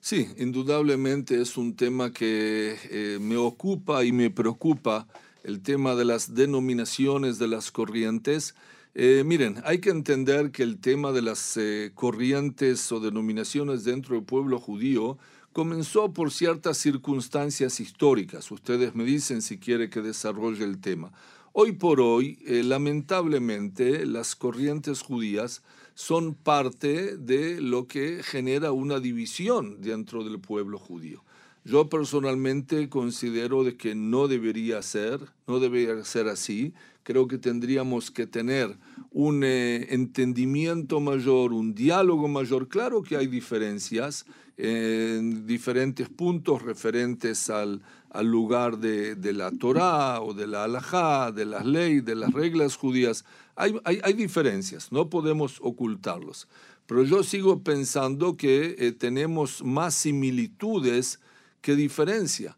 Sí, 0.02 0.28
indudablemente 0.38 1.42
es 1.42 1.58
un 1.58 1.76
tema 1.76 2.12
que 2.12 2.78
eh, 2.92 3.18
me 3.20 3.38
ocupa 3.38 4.04
y 4.04 4.12
me 4.12 4.30
preocupa, 4.30 5.08
el 5.44 5.62
tema 5.62 5.96
de 5.96 6.06
las 6.06 6.36
denominaciones 6.36 7.40
de 7.40 7.48
las 7.48 7.72
corrientes. 7.72 8.56
Eh, 8.94 9.24
miren, 9.26 9.62
hay 9.64 9.80
que 9.80 9.90
entender 9.90 10.52
que 10.52 10.64
el 10.64 10.80
tema 10.80 11.12
de 11.12 11.22
las 11.22 11.58
eh, 11.58 11.92
corrientes 11.96 12.92
o 12.92 13.00
denominaciones 13.00 13.84
dentro 13.84 14.16
del 14.16 14.24
pueblo 14.24 14.60
judío 14.60 15.18
comenzó 15.54 16.14
por 16.14 16.32
ciertas 16.32 16.78
circunstancias 16.78 17.80
históricas. 17.80 18.52
Ustedes 18.52 18.94
me 18.94 19.06
dicen 19.06 19.42
si 19.42 19.58
quiere 19.58 19.90
que 19.90 20.02
desarrolle 20.02 20.66
el 20.66 20.80
tema. 20.80 21.14
Hoy 21.58 21.72
por 21.72 22.02
hoy, 22.02 22.38
eh, 22.46 22.64
lamentablemente, 22.66 24.06
las 24.06 24.36
corrientes 24.36 25.02
judías 25.02 25.64
son 25.94 26.34
parte 26.34 27.16
de 27.16 27.62
lo 27.62 27.88
que 27.88 28.24
genera 28.24 28.74
una 28.74 29.00
división 29.00 29.80
dentro 29.80 30.26
del 30.26 30.42
pueblo 30.42 30.78
judío. 30.78 31.24
Yo 31.64 31.88
personalmente 31.88 32.90
considero 32.90 33.64
de 33.64 33.78
que 33.78 33.96
no 33.96 34.28
debería 34.28 34.82
ser, 34.82 35.22
no 35.48 35.62
debería 35.62 36.04
ser 36.04 36.28
así. 36.28 36.74
Creo 37.04 37.30
que 37.30 37.38
tendríamos 37.38 38.12
que 38.12 38.28
tener 38.28 38.76
un 39.12 39.46
eh, 39.46 39.94
entendimiento 39.94 41.00
mayor, 41.00 41.54
un 41.54 41.74
diálogo 41.74 42.28
mayor. 42.28 42.68
Claro 42.68 43.02
que 43.02 43.16
hay 43.16 43.28
diferencias 43.28 44.26
en 44.58 45.46
diferentes 45.46 46.08
puntos 46.10 46.62
referentes 46.62 47.50
al, 47.50 47.82
al 48.10 48.28
lugar 48.28 48.78
de, 48.78 49.16
de, 49.16 49.34
la 49.34 49.52
Torá 49.52 50.22
o 50.22 50.34
de 50.34 50.48
la 50.48 50.64
Alajá, 50.64 51.32
de 51.32 51.46
las 51.46 51.66
leyes, 51.66 52.06
de 52.06 52.16
las 52.16 52.32
reglas 52.32 52.78
judías. 52.78 53.26
Hay, 53.56 53.76
hay, 53.84 54.00
hay, 54.04 54.14
diferencias, 54.14 54.92
no 54.92 55.10
podemos 55.10 55.60
ocultarlos. 55.62 56.48
Pero 56.86 57.04
yo 57.04 57.24
sigo 57.24 57.64
pensando 57.64 58.38
que 58.38 58.76
eh, 58.78 58.92
tenemos 58.92 59.64
más 59.64 59.96
similitudes 59.96 61.20
que 61.62 61.76
diferencia. 61.76 62.58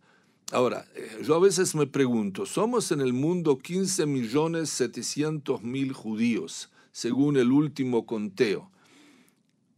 Ahora, 0.51 0.85
eh, 0.95 1.21
yo 1.23 1.35
a 1.35 1.39
veces 1.39 1.75
me 1.75 1.87
pregunto, 1.87 2.45
somos 2.45 2.91
en 2.91 3.01
el 3.01 3.13
mundo 3.13 3.57
15 3.57 4.05
millones 4.05 4.69
700 4.69 5.63
mil 5.63 5.93
judíos, 5.93 6.69
según 6.91 7.37
el 7.37 7.51
último 7.51 8.05
conteo. 8.05 8.69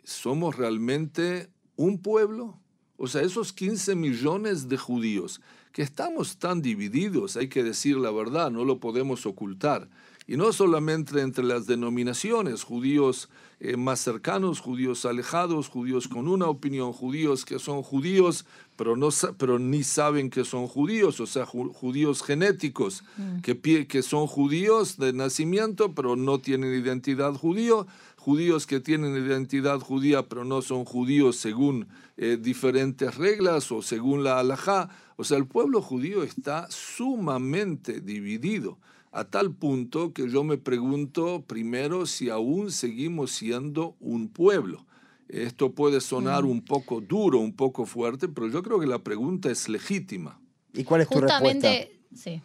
¿Somos 0.04 0.58
realmente 0.58 1.50
un 1.80 1.98
pueblo? 1.98 2.60
O 2.98 3.08
sea, 3.08 3.22
esos 3.22 3.54
15 3.54 3.96
millones 3.96 4.68
de 4.68 4.78
judíos, 4.78 5.40
que 5.72 5.82
estamos 5.82 6.38
tan 6.38 6.62
divididos, 6.62 7.38
hay 7.38 7.48
que 7.48 7.64
decir 7.64 7.96
la 7.96 8.12
verdad, 8.12 8.52
no 8.52 8.66
lo 8.66 8.82
podemos 8.82 9.26
ocultar. 9.26 9.88
Y 10.30 10.38
no 10.38 10.54
solamente 10.54 11.20
entre 11.22 11.44
las 11.44 11.66
denominaciones, 11.66 12.62
judíos 12.62 13.30
eh, 13.60 13.78
más 13.78 14.00
cercanos, 14.00 14.60
judíos 14.60 15.04
alejados, 15.06 15.70
judíos 15.70 16.08
con 16.08 16.28
una 16.28 16.46
opinión, 16.46 16.94
judíos 16.94 17.46
que 17.46 17.58
son 17.58 17.82
judíos, 17.82 18.46
pero, 18.76 18.96
no, 18.96 19.10
pero 19.40 19.58
ni 19.58 19.82
saben 19.82 20.30
que 20.30 20.46
son 20.46 20.68
judíos, 20.68 21.20
o 21.20 21.26
sea, 21.26 21.48
judíos 21.48 22.22
genéticos, 22.22 23.04
mm. 23.18 23.40
que, 23.40 23.88
que 23.88 24.04
son 24.04 24.28
judíos 24.28 24.98
de 24.98 25.14
nacimiento, 25.14 25.96
pero 25.96 26.16
no 26.16 26.38
tienen 26.38 26.80
identidad 26.80 27.34
judío, 27.34 27.88
judíos 28.16 28.68
que 28.68 28.80
tienen 28.80 29.16
identidad 29.16 29.80
judía, 29.80 30.30
pero 30.30 30.46
no 30.46 30.62
son 30.62 30.86
judíos 30.86 31.38
según 31.38 31.88
eh, 32.18 32.38
diferentes 32.40 33.16
reglas 33.16 33.72
o 33.72 33.82
según 33.82 34.24
la 34.24 34.38
halajá. 34.38 34.92
O 35.16 35.24
sea, 35.24 35.40
el 35.40 35.48
pueblo 35.48 35.82
judío 35.82 36.22
está 36.22 36.68
sumamente 36.70 38.00
dividido 38.00 38.78
a 39.12 39.26
tal 39.26 39.54
punto 39.54 40.14
que 40.14 40.30
yo 40.30 40.44
me 40.44 40.58
pregunto 40.58 41.44
primero 41.48 42.06
si 42.06 42.30
aún 42.30 42.72
seguimos 42.72 43.32
siendo 43.32 43.96
un 44.00 44.30
pueblo. 44.30 44.86
Esto 45.28 45.74
puede 45.74 46.02
sonar 46.02 46.44
mm. 46.44 46.50
un 46.50 46.62
poco 46.62 47.02
duro, 47.02 47.40
un 47.40 47.54
poco 47.54 47.86
fuerte, 47.86 48.28
pero 48.28 48.48
yo 48.48 48.64
creo 48.64 48.80
que 48.80 48.88
la 48.88 49.00
pregunta 49.00 49.52
es 49.52 49.70
legítima. 49.70 50.40
¿Y 50.74 50.84
cuál 50.84 51.02
es 51.02 51.10
tu 51.10 51.20
respuesta? 51.20 51.70
Sí. 52.16 52.42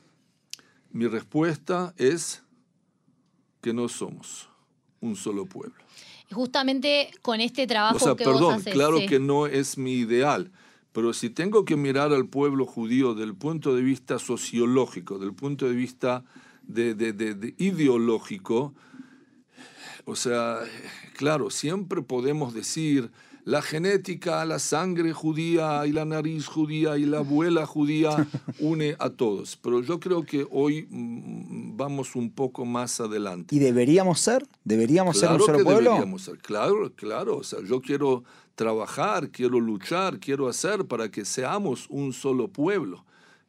Mi 0.90 1.06
respuesta 1.06 1.94
es 1.96 2.42
que 3.60 3.72
no 3.72 3.88
somos 3.88 4.48
un 5.00 5.16
solo 5.16 5.46
pueblo. 5.46 5.74
Justamente 6.30 7.10
con 7.22 7.40
este 7.40 7.66
trabajo 7.66 7.96
o 7.96 8.00
sea, 8.00 8.16
que 8.16 8.24
perdón, 8.24 8.42
vos 8.42 8.54
haces, 8.54 8.74
claro 8.74 8.98
sí. 8.98 9.06
que 9.06 9.20
no 9.20 9.46
es 9.46 9.78
mi 9.78 9.92
ideal, 9.94 10.52
pero 10.92 11.12
si 11.12 11.30
tengo 11.30 11.64
que 11.64 11.76
mirar 11.76 12.12
al 12.12 12.26
pueblo 12.26 12.66
judío 12.66 13.14
del 13.14 13.34
punto 13.34 13.74
de 13.74 13.82
vista 13.82 14.18
sociológico, 14.18 15.18
del 15.18 15.34
punto 15.34 15.66
de 15.66 15.74
vista 15.74 16.24
de, 16.66 16.94
de, 16.94 17.12
de, 17.12 17.34
de 17.34 17.54
ideológico, 17.58 18.74
o 20.04 20.16
sea, 20.16 20.60
claro, 21.16 21.50
siempre 21.50 22.02
podemos 22.02 22.52
decir 22.52 23.10
la 23.44 23.60
genética, 23.60 24.44
la 24.44 24.58
sangre 24.58 25.12
judía 25.12 25.86
y 25.86 25.92
la 25.92 26.04
nariz 26.04 26.46
judía 26.46 26.96
y 26.96 27.04
la 27.04 27.18
abuela 27.18 27.66
judía 27.66 28.26
une 28.58 28.96
a 28.98 29.10
todos. 29.10 29.56
Pero 29.56 29.82
yo 29.82 30.00
creo 30.00 30.24
que 30.24 30.46
hoy 30.50 30.86
mm, 30.90 31.76
vamos 31.76 32.16
un 32.16 32.30
poco 32.30 32.64
más 32.64 33.00
adelante. 33.00 33.54
¿Y 33.54 33.58
deberíamos 33.58 34.20
ser? 34.20 34.46
¿Deberíamos 34.64 35.18
claro 35.18 35.34
ser 35.34 35.40
un 35.40 35.46
solo 35.46 35.58
que 35.58 35.64
pueblo? 35.64 35.90
Deberíamos 35.90 36.22
ser. 36.22 36.38
Claro, 36.38 36.92
claro. 36.94 37.36
O 37.38 37.44
sea, 37.44 37.60
yo 37.62 37.80
quiero 37.80 38.24
trabajar, 38.54 39.30
quiero 39.30 39.60
luchar, 39.60 40.18
quiero 40.20 40.48
hacer 40.48 40.86
para 40.86 41.10
que 41.10 41.24
seamos 41.24 41.86
un 41.90 42.12
solo 42.12 42.48
pueblo. 42.48 43.04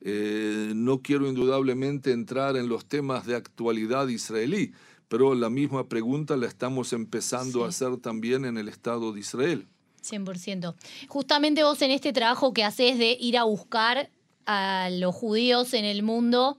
Eh, 0.08 0.74
no 0.76 1.02
quiero 1.02 1.28
indudablemente 1.28 2.12
entrar 2.12 2.56
en 2.58 2.70
los 2.70 2.86
temas 2.86 3.26
de 3.26 3.36
actualidad 3.36 4.08
israelí, 4.08 4.72
pero 5.08 5.34
la 5.34 5.50
misma 5.50 5.90
pregunta 5.90 6.38
la 6.38 6.46
estamos 6.46 6.94
empezando 6.94 7.60
Sí. 7.60 7.66
a 7.66 7.68
hacer 7.70 7.98
también 7.98 8.46
en 8.46 8.60
el 8.60 8.68
Estado 8.68 9.12
de 9.14 9.20
Israel. 9.22 9.66
100%. 10.04 10.76
Justamente 11.08 11.64
vos 11.64 11.82
en 11.82 11.90
este 11.90 12.14
trabajo 12.14 12.54
que 12.54 12.64
haces 12.64 13.00
de 13.00 13.18
ir 13.20 13.36
a 13.36 13.46
buscar 13.46 14.12
a 14.46 14.90
los 14.92 15.16
judíos 15.16 15.74
en 15.74 15.86
el 15.86 16.04
mundo, 16.04 16.58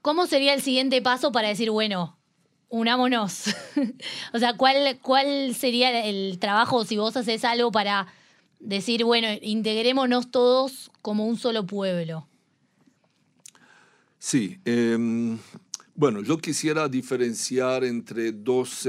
¿cómo 0.00 0.28
sería 0.28 0.54
el 0.54 0.62
siguiente 0.62 1.02
paso 1.02 1.32
para 1.32 1.48
decir, 1.48 1.72
bueno, 1.72 2.16
unámonos? 2.68 3.46
o 4.32 4.38
sea, 4.38 4.56
¿cuál, 4.56 5.00
¿cuál 5.02 5.56
sería 5.56 6.04
el 6.06 6.38
trabajo 6.38 6.84
si 6.84 6.96
vos 6.96 7.16
haces 7.16 7.44
algo 7.44 7.72
para 7.72 8.06
decir, 8.60 9.02
bueno, 9.02 9.26
integrémonos 9.42 10.30
todos 10.30 10.92
como 11.02 11.26
un 11.26 11.36
solo 11.36 11.66
pueblo? 11.66 12.28
Sí, 14.28 14.58
em, 14.64 15.38
bueno, 15.94 16.20
yo 16.20 16.38
quisiera 16.38 16.88
diferenciar 16.88 17.84
entre 17.84 18.32
dos 18.32 18.88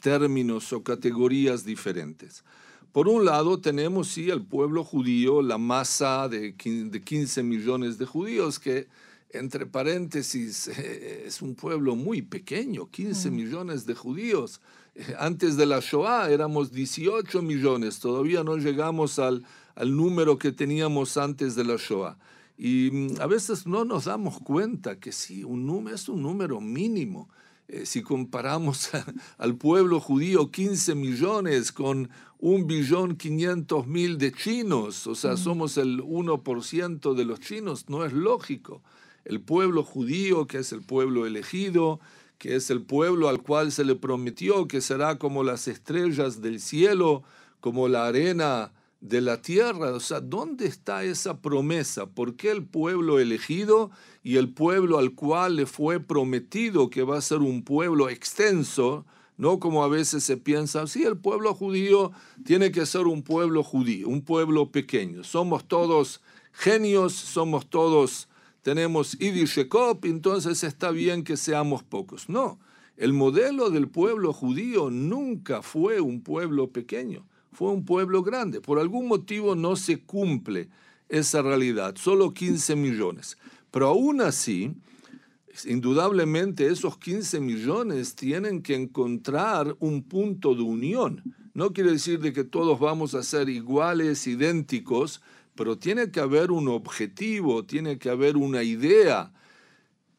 términos 0.00 0.72
o 0.72 0.80
categorías 0.84 1.64
diferentes. 1.64 2.44
Por 2.92 3.08
un 3.08 3.24
lado 3.24 3.60
tenemos, 3.60 4.06
sí, 4.06 4.30
el 4.30 4.46
pueblo 4.46 4.84
judío, 4.84 5.42
la 5.42 5.58
masa 5.58 6.28
de 6.28 6.54
15 6.54 7.42
millones 7.42 7.98
de 7.98 8.06
judíos 8.06 8.60
que, 8.60 8.86
entre 9.30 9.66
paréntesis, 9.66 10.68
es 11.26 11.42
un 11.42 11.56
pueblo 11.56 11.96
muy 11.96 12.22
pequeño, 12.22 12.88
15 12.92 13.32
mm. 13.32 13.34
millones 13.34 13.86
de 13.86 13.96
judíos. 13.96 14.60
Antes 15.18 15.56
de 15.56 15.66
la 15.66 15.80
Shoah 15.80 16.30
éramos 16.30 16.70
18 16.70 17.42
millones, 17.42 17.98
todavía 17.98 18.44
no 18.44 18.56
llegamos 18.56 19.18
al, 19.18 19.44
al 19.74 19.96
número 19.96 20.38
que 20.38 20.52
teníamos 20.52 21.16
antes 21.16 21.56
de 21.56 21.64
la 21.64 21.74
Shoah. 21.74 22.16
Y 22.58 22.90
mm, 22.90 23.20
a 23.20 23.26
veces 23.26 23.66
no 23.66 23.84
nos 23.84 24.06
damos 24.06 24.40
cuenta 24.40 24.98
que 24.98 25.12
sí, 25.12 25.44
un 25.44 25.64
número 25.64 25.94
es 25.94 26.08
un 26.08 26.22
número 26.22 26.60
mínimo. 26.60 27.30
Eh, 27.68 27.86
si 27.86 28.02
comparamos 28.02 28.90
al 29.38 29.56
pueblo 29.56 30.00
judío, 30.00 30.50
15 30.50 30.96
millones 30.96 31.70
con 31.70 32.10
un 32.38 32.66
billón 32.66 33.16
500 33.16 33.86
mil 33.86 34.18
de 34.18 34.32
chinos, 34.32 35.06
o 35.06 35.14
sea, 35.14 35.36
somos 35.36 35.76
el 35.76 36.02
1% 36.02 37.14
de 37.14 37.24
los 37.24 37.40
chinos, 37.40 37.88
no 37.88 38.04
es 38.04 38.12
lógico. 38.12 38.82
El 39.24 39.40
pueblo 39.40 39.84
judío, 39.84 40.46
que 40.46 40.58
es 40.58 40.72
el 40.72 40.82
pueblo 40.82 41.26
elegido, 41.26 42.00
que 42.38 42.56
es 42.56 42.70
el 42.70 42.82
pueblo 42.82 43.28
al 43.28 43.42
cual 43.42 43.70
se 43.70 43.84
le 43.84 43.96
prometió 43.96 44.66
que 44.66 44.80
será 44.80 45.18
como 45.18 45.44
las 45.44 45.68
estrellas 45.68 46.40
del 46.40 46.60
cielo, 46.60 47.22
como 47.60 47.88
la 47.88 48.06
arena 48.06 48.72
de 49.00 49.20
la 49.20 49.40
tierra. 49.42 49.92
O 49.92 50.00
sea, 50.00 50.20
¿dónde 50.20 50.66
está 50.66 51.04
esa 51.04 51.40
promesa? 51.40 52.06
¿Por 52.06 52.36
qué 52.36 52.50
el 52.50 52.64
pueblo 52.64 53.18
elegido 53.18 53.90
y 54.22 54.36
el 54.36 54.52
pueblo 54.52 54.98
al 54.98 55.14
cual 55.14 55.56
le 55.56 55.66
fue 55.66 56.00
prometido 56.00 56.90
que 56.90 57.02
va 57.02 57.18
a 57.18 57.22
ser 57.22 57.38
un 57.38 57.62
pueblo 57.62 58.08
extenso? 58.08 59.06
No 59.36 59.60
como 59.60 59.84
a 59.84 59.88
veces 59.88 60.24
se 60.24 60.36
piensa, 60.36 60.86
sí, 60.88 61.04
el 61.04 61.16
pueblo 61.16 61.54
judío 61.54 62.10
tiene 62.44 62.72
que 62.72 62.86
ser 62.86 63.06
un 63.06 63.22
pueblo 63.22 63.62
judío, 63.62 64.08
un 64.08 64.22
pueblo 64.22 64.72
pequeño. 64.72 65.22
Somos 65.22 65.68
todos 65.68 66.20
genios, 66.52 67.12
somos 67.12 67.70
todos, 67.70 68.28
tenemos 68.62 69.14
Idishekop, 69.20 70.04
entonces 70.06 70.64
está 70.64 70.90
bien 70.90 71.22
que 71.22 71.36
seamos 71.36 71.84
pocos. 71.84 72.28
No, 72.28 72.58
el 72.96 73.12
modelo 73.12 73.70
del 73.70 73.86
pueblo 73.88 74.32
judío 74.32 74.90
nunca 74.90 75.62
fue 75.62 76.00
un 76.00 76.20
pueblo 76.20 76.72
pequeño 76.72 77.24
fue 77.58 77.72
un 77.72 77.84
pueblo 77.84 78.22
grande. 78.22 78.60
Por 78.60 78.78
algún 78.78 79.08
motivo 79.08 79.56
no 79.56 79.74
se 79.74 79.98
cumple 79.98 80.68
esa 81.08 81.42
realidad, 81.42 81.96
solo 81.96 82.32
15 82.32 82.76
millones. 82.76 83.36
Pero 83.72 83.88
aún 83.88 84.20
así, 84.20 84.70
indudablemente 85.64 86.68
esos 86.68 86.98
15 86.98 87.40
millones 87.40 88.14
tienen 88.14 88.62
que 88.62 88.76
encontrar 88.76 89.74
un 89.80 90.04
punto 90.04 90.54
de 90.54 90.62
unión. 90.62 91.34
No 91.52 91.72
quiere 91.72 91.90
decir 91.90 92.20
de 92.20 92.32
que 92.32 92.44
todos 92.44 92.78
vamos 92.78 93.16
a 93.16 93.24
ser 93.24 93.48
iguales, 93.48 94.28
idénticos, 94.28 95.20
pero 95.56 95.76
tiene 95.76 96.12
que 96.12 96.20
haber 96.20 96.52
un 96.52 96.68
objetivo, 96.68 97.64
tiene 97.64 97.98
que 97.98 98.08
haber 98.08 98.36
una 98.36 98.62
idea 98.62 99.32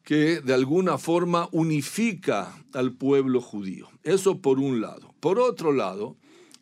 que 0.04 0.42
de 0.42 0.54
alguna 0.54 0.98
forma 0.98 1.48
unifica 1.54 2.66
al 2.74 2.92
pueblo 2.92 3.40
judío. 3.40 3.88
Eso 4.04 4.42
por 4.42 4.60
un 4.60 4.82
lado. 4.82 5.14
Por 5.22 5.40
otro 5.40 5.72
lado, 5.72 6.18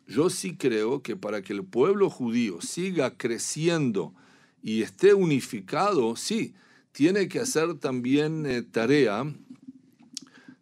yo 0.08 0.30
sí 0.30 0.56
creo 0.56 1.02
que 1.02 1.16
para 1.16 1.42
que 1.42 1.52
el 1.52 1.64
pueblo 1.64 2.08
judío 2.08 2.60
siga 2.62 3.16
creciendo 3.16 4.14
y 4.62 4.82
esté 4.82 5.12
unificado, 5.14 6.16
sí, 6.16 6.54
tiene 6.92 7.28
que 7.28 7.40
hacer 7.40 7.74
también 7.74 8.46
eh, 8.46 8.62
tarea 8.62 9.30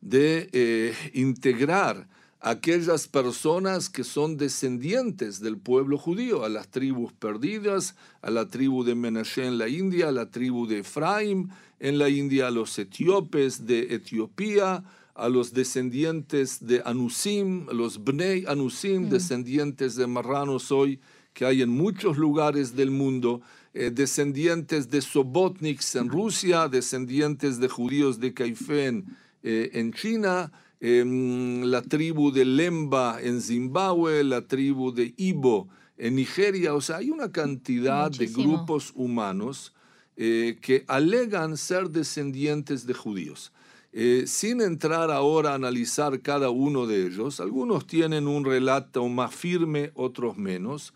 de 0.00 0.50
eh, 0.52 0.94
integrar 1.14 2.08
aquellas 2.40 3.08
personas 3.08 3.88
que 3.88 4.04
son 4.04 4.36
descendientes 4.36 5.40
del 5.40 5.56
pueblo 5.56 5.96
judío, 5.96 6.44
a 6.44 6.48
las 6.48 6.68
tribus 6.68 7.12
perdidas, 7.12 7.96
a 8.22 8.30
la 8.30 8.48
tribu 8.48 8.84
de 8.84 8.94
Menashe 8.94 9.46
en 9.46 9.58
la 9.58 9.68
India, 9.68 10.08
a 10.08 10.12
la 10.12 10.30
tribu 10.30 10.66
de 10.66 10.80
Efraim 10.80 11.48
en 11.78 11.98
la 11.98 12.08
India, 12.08 12.48
a 12.48 12.50
los 12.50 12.78
etíopes 12.78 13.66
de 13.66 13.94
Etiopía, 13.94 14.84
a 15.16 15.28
los 15.28 15.52
descendientes 15.52 16.64
de 16.64 16.82
Anusim, 16.84 17.66
los 17.72 18.02
Bnei 18.04 18.44
Anusim, 18.46 19.06
mm. 19.06 19.08
descendientes 19.08 19.96
de 19.96 20.06
marranos 20.06 20.70
hoy, 20.70 21.00
que 21.32 21.44
hay 21.44 21.62
en 21.62 21.70
muchos 21.70 22.16
lugares 22.16 22.76
del 22.76 22.90
mundo, 22.90 23.40
eh, 23.74 23.90
descendientes 23.90 24.88
de 24.88 25.00
Sobotniks 25.00 25.96
en 25.96 26.08
Rusia, 26.08 26.68
descendientes 26.68 27.58
de 27.58 27.68
judíos 27.68 28.18
de 28.18 28.32
Caifén 28.32 29.04
eh, 29.42 29.70
en 29.74 29.92
China, 29.92 30.50
em, 30.80 31.62
la 31.62 31.82
tribu 31.82 32.30
de 32.30 32.44
Lemba 32.44 33.18
en 33.22 33.40
Zimbabue, 33.40 34.24
la 34.24 34.42
tribu 34.46 34.92
de 34.92 35.14
Ibo 35.16 35.68
en 35.98 36.16
Nigeria. 36.16 36.74
O 36.74 36.80
sea, 36.80 36.96
hay 36.98 37.10
una 37.10 37.30
cantidad 37.30 38.10
de 38.10 38.26
grupos 38.26 38.92
humanos 38.94 39.74
eh, 40.16 40.56
que 40.62 40.84
alegan 40.88 41.56
ser 41.56 41.90
descendientes 41.90 42.86
de 42.86 42.94
judíos. 42.94 43.52
Eh, 43.98 44.24
sin 44.26 44.60
entrar 44.60 45.10
ahora 45.10 45.52
a 45.52 45.54
analizar 45.54 46.20
cada 46.20 46.50
uno 46.50 46.86
de 46.86 47.06
ellos, 47.06 47.40
algunos 47.40 47.86
tienen 47.86 48.28
un 48.28 48.44
relato 48.44 49.08
más 49.08 49.34
firme, 49.34 49.90
otros 49.94 50.36
menos, 50.36 50.92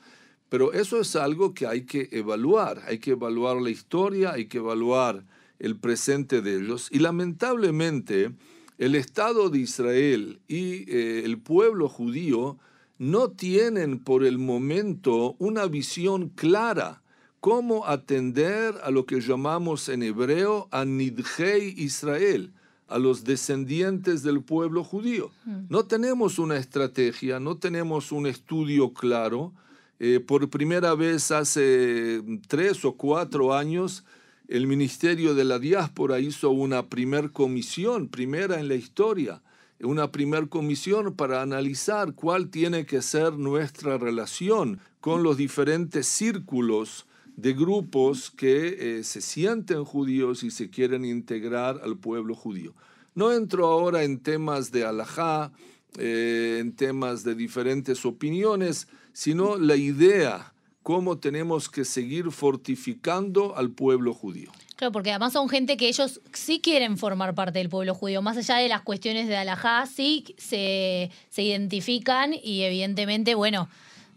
pero 0.50 0.74
eso 0.74 1.00
es 1.00 1.16
algo 1.16 1.54
que 1.54 1.66
hay 1.66 1.86
que 1.86 2.10
evaluar, 2.12 2.82
hay 2.86 2.98
que 2.98 3.12
evaluar 3.12 3.56
la 3.56 3.70
historia, 3.70 4.32
hay 4.32 4.48
que 4.48 4.58
evaluar 4.58 5.24
el 5.58 5.76
presente 5.76 6.42
de 6.42 6.56
ellos. 6.56 6.88
Y 6.92 6.98
lamentablemente 6.98 8.32
el 8.76 8.94
Estado 8.94 9.48
de 9.48 9.60
Israel 9.60 10.42
y 10.46 10.84
eh, 10.94 11.22
el 11.24 11.38
pueblo 11.38 11.88
judío 11.88 12.58
no 12.98 13.30
tienen 13.30 14.00
por 14.00 14.26
el 14.26 14.36
momento 14.36 15.36
una 15.38 15.64
visión 15.64 16.28
clara 16.28 17.00
cómo 17.40 17.86
atender 17.86 18.74
a 18.82 18.90
lo 18.90 19.06
que 19.06 19.22
llamamos 19.22 19.88
en 19.88 20.02
hebreo 20.02 20.68
a 20.70 20.84
Nidhei 20.84 21.76
Israel, 21.78 22.52
a 22.90 22.98
los 22.98 23.24
descendientes 23.24 24.22
del 24.22 24.42
pueblo 24.42 24.85
judío. 24.85 25.31
Hmm. 25.44 25.66
No 25.68 25.85
tenemos 25.85 26.38
una 26.38 26.57
estrategia, 26.57 27.40
no 27.40 27.57
tenemos 27.57 28.12
un 28.12 28.26
estudio 28.26 28.92
claro. 28.92 29.53
Eh, 29.98 30.20
por 30.20 30.50
primera 30.50 30.94
vez 30.94 31.31
hace 31.31 32.22
tres 32.48 32.85
o 32.85 32.92
cuatro 32.92 33.55
años, 33.55 34.05
el 34.48 34.66
Ministerio 34.66 35.35
de 35.35 35.44
la 35.44 35.59
Diáspora 35.59 36.18
hizo 36.18 36.50
una 36.50 36.88
primer 36.88 37.31
comisión, 37.31 38.09
primera 38.09 38.59
en 38.59 38.66
la 38.66 38.74
historia, 38.74 39.40
una 39.81 40.11
primer 40.11 40.48
comisión 40.48 41.14
para 41.14 41.42
analizar 41.42 42.14
cuál 42.14 42.48
tiene 42.48 42.85
que 42.85 43.00
ser 43.00 43.35
nuestra 43.35 43.96
relación 43.96 44.81
con 45.00 45.22
los 45.22 45.37
diferentes 45.37 46.07
círculos 46.07 47.07
de 47.40 47.55
grupos 47.55 48.31
que 48.31 48.98
eh, 48.98 49.05
se 49.05 49.20
sienten 49.20 49.85
judíos 49.85 50.42
y 50.42 50.50
se 50.50 50.68
quieren 50.68 51.05
integrar 51.05 51.81
al 51.83 51.96
pueblo 51.96 52.35
judío. 52.35 52.74
No 53.14 53.33
entro 53.33 53.66
ahora 53.66 54.05
en 54.05 54.20
temas 54.20 54.70
de 54.72 54.85
alajá, 54.85 55.53
eh, 55.98 56.59
en 56.61 56.76
temas 56.76 57.24
de 57.24 57.35
diferentes 57.35 58.05
opiniones, 58.05 58.88
sino 59.12 59.57
la 59.57 59.76
idea, 59.76 60.53
cómo 60.83 61.18
tenemos 61.18 61.68
que 61.68 61.85
seguir 61.85 62.31
fortificando 62.31 63.57
al 63.57 63.70
pueblo 63.70 64.14
judío. 64.14 64.53
Claro, 64.76 64.92
porque 64.92 65.11
además 65.11 65.33
son 65.33 65.48
gente 65.48 65.76
que 65.76 65.88
ellos 65.88 66.20
sí 66.33 66.61
quieren 66.61 66.96
formar 66.96 67.35
parte 67.35 67.59
del 67.59 67.68
pueblo 67.68 67.94
judío, 67.94 68.22
más 68.22 68.37
allá 68.37 68.57
de 68.57 68.68
las 68.68 68.83
cuestiones 68.83 69.29
de 69.29 69.37
alajá, 69.37 69.87
sí 69.87 70.24
se, 70.38 71.11
se 71.29 71.42
identifican 71.42 72.33
y 72.35 72.62
evidentemente, 72.62 73.35
bueno, 73.35 73.68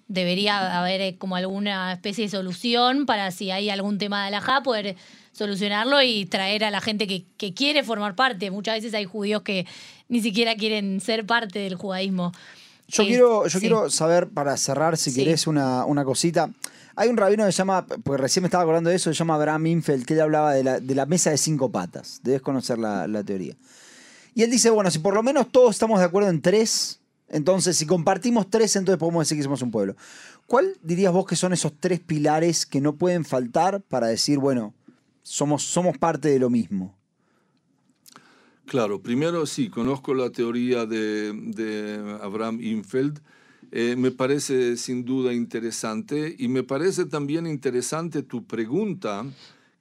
debería 0.07 0.79
haber 0.79 1.01
eh, 1.01 1.15
como 1.17 1.35
alguna 1.35 1.93
especie 1.93 2.25
de 2.25 2.29
solución 2.29 3.05
para 3.05 3.31
si 3.31 3.51
hay 3.51 3.69
algún 3.69 3.97
tema 3.97 4.21
de 4.21 4.27
alajá, 4.27 4.61
poder 4.63 4.95
solucionarlo 5.31 6.01
y 6.01 6.25
traer 6.25 6.63
a 6.63 6.71
la 6.71 6.79
gente 6.79 7.07
que, 7.07 7.53
quiere 7.53 7.83
formar 7.83 8.15
parte. 8.15 8.51
Muchas 8.51 8.75
veces 8.75 8.93
hay 8.93 9.05
judíos 9.05 9.41
que 9.41 9.65
ni 10.07 10.21
siquiera 10.21 10.55
quieren 10.55 11.01
ser 11.01 11.25
parte 11.25 11.59
del 11.59 11.75
judaísmo. 11.75 12.31
Yo, 12.87 13.05
quiero, 13.05 13.47
yo 13.47 13.59
quiero 13.59 13.89
saber, 13.89 14.29
para 14.29 14.55
cerrar, 14.57 14.97
si 14.97 15.13
querés, 15.13 15.47
una, 15.47 15.85
una 15.85 16.05
cosita. 16.05 16.51
Hay 16.95 17.09
un 17.09 17.17
rabino 17.17 17.45
que 17.45 17.51
se 17.51 17.57
llama, 17.57 17.87
porque 17.87 18.21
recién 18.21 18.43
me 18.43 18.47
estaba 18.47 18.63
acordando 18.63 18.91
de 18.91 18.97
eso, 18.97 19.11
se 19.11 19.17
llama 19.17 19.33
Abraham 19.33 19.65
Infeld, 19.65 20.05
que 20.05 20.13
él 20.13 20.21
hablaba 20.21 20.53
de 20.53 20.63
la, 20.63 20.79
de 20.79 20.93
la 20.93 21.07
mesa 21.07 21.31
de 21.31 21.37
cinco 21.37 21.71
patas. 21.71 22.19
Debes 22.21 22.41
conocer 22.41 22.77
la, 22.77 23.07
la 23.07 23.23
teoría. 23.23 23.55
Y 24.35 24.43
él 24.43 24.51
dice, 24.51 24.69
bueno, 24.69 24.91
si 24.91 24.99
por 24.99 25.15
lo 25.15 25.23
menos 25.23 25.51
todos 25.51 25.71
estamos 25.71 25.99
de 25.99 26.05
acuerdo 26.05 26.29
en 26.29 26.41
tres, 26.41 26.99
Entonces, 27.29 27.77
si 27.77 27.85
compartimos 27.85 28.49
tres, 28.49 28.75
entonces 28.75 28.99
podemos 28.99 29.25
decir 29.25 29.37
que 29.37 29.43
somos 29.43 29.61
un 29.61 29.71
pueblo. 29.71 29.95
¿Cuál 30.45 30.77
dirías 30.83 31.13
vos 31.13 31.25
que 31.25 31.35
son 31.35 31.53
esos 31.53 31.73
tres 31.79 31.99
pilares 31.99 32.65
que 32.65 32.81
no 32.81 32.95
pueden 32.95 33.25
faltar 33.25 33.81
para 33.81 34.07
decir, 34.07 34.39
bueno, 34.39 34.73
somos, 35.23 35.63
somos 35.63 35.97
parte 35.97 36.29
de 36.29 36.39
lo 36.39 36.49
mismo? 36.49 36.95
Claro, 38.65 39.01
primero 39.01 39.45
sí, 39.45 39.69
conozco 39.69 40.13
la 40.13 40.29
teoría 40.29 40.85
de, 40.85 42.17
Abraham 42.21 42.59
Infeld. 42.61 43.19
Eh, 43.71 43.95
me 43.97 44.11
parece 44.11 44.77
sin 44.77 45.03
duda 45.03 45.33
interesante 45.33 46.35
y 46.37 46.47
me 46.47 46.63
parece 46.63 47.05
también 47.05 47.47
interesante 47.47 48.21
tu 48.21 48.45
pregunta 48.45 49.25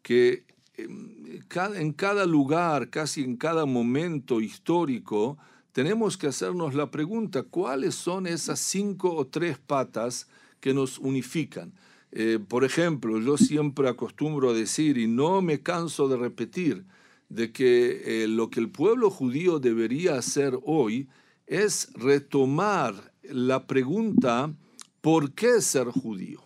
que 0.03 0.45
em, 0.77 1.43
en 1.75 1.93
cada 1.93 2.25
lugar, 2.25 2.89
casi 2.89 3.23
en 3.23 3.37
cada 3.37 3.67
momento 3.67 4.41
histórico, 4.41 5.37
tenemos 5.73 6.17
que 6.17 6.27
hacernos 6.27 6.75
la 6.75 6.91
pregunta, 6.91 7.43
¿cuáles 7.43 7.95
son 7.95 8.27
esas 8.27 8.61
cinco 8.61 9.15
o 9.15 9.27
tres 9.27 9.59
patas 9.59 10.29
que 10.61 10.73
nos 10.75 10.99
unifican? 10.99 11.73
Eh, 12.13 12.39
por 12.47 12.65
ejemplo, 12.65 13.19
yo 13.19 13.39
siempre 13.39 13.89
acostumbro 13.89 14.51
a 14.51 14.55
decir, 14.55 14.99
y 14.99 15.07
no 15.07 15.41
me 15.41 15.61
canso 15.63 16.09
de 16.09 16.17
repetir, 16.19 16.85
de 17.31 17.53
que 17.53 18.25
eh, 18.25 18.29
lo 18.29 18.51
que 18.51 18.61
el 18.61 18.69
pueblo 18.69 19.09
judío 19.11 19.59
debería 19.59 20.17
hacer 20.17 20.59
hoy 20.65 21.09
es 21.47 21.91
retomar 21.95 23.13
la 23.23 23.67
pregunta, 23.67 24.53
¿por 25.01 25.33
qué 25.33 25.63
ser 25.63 25.87
judío? 25.89 26.43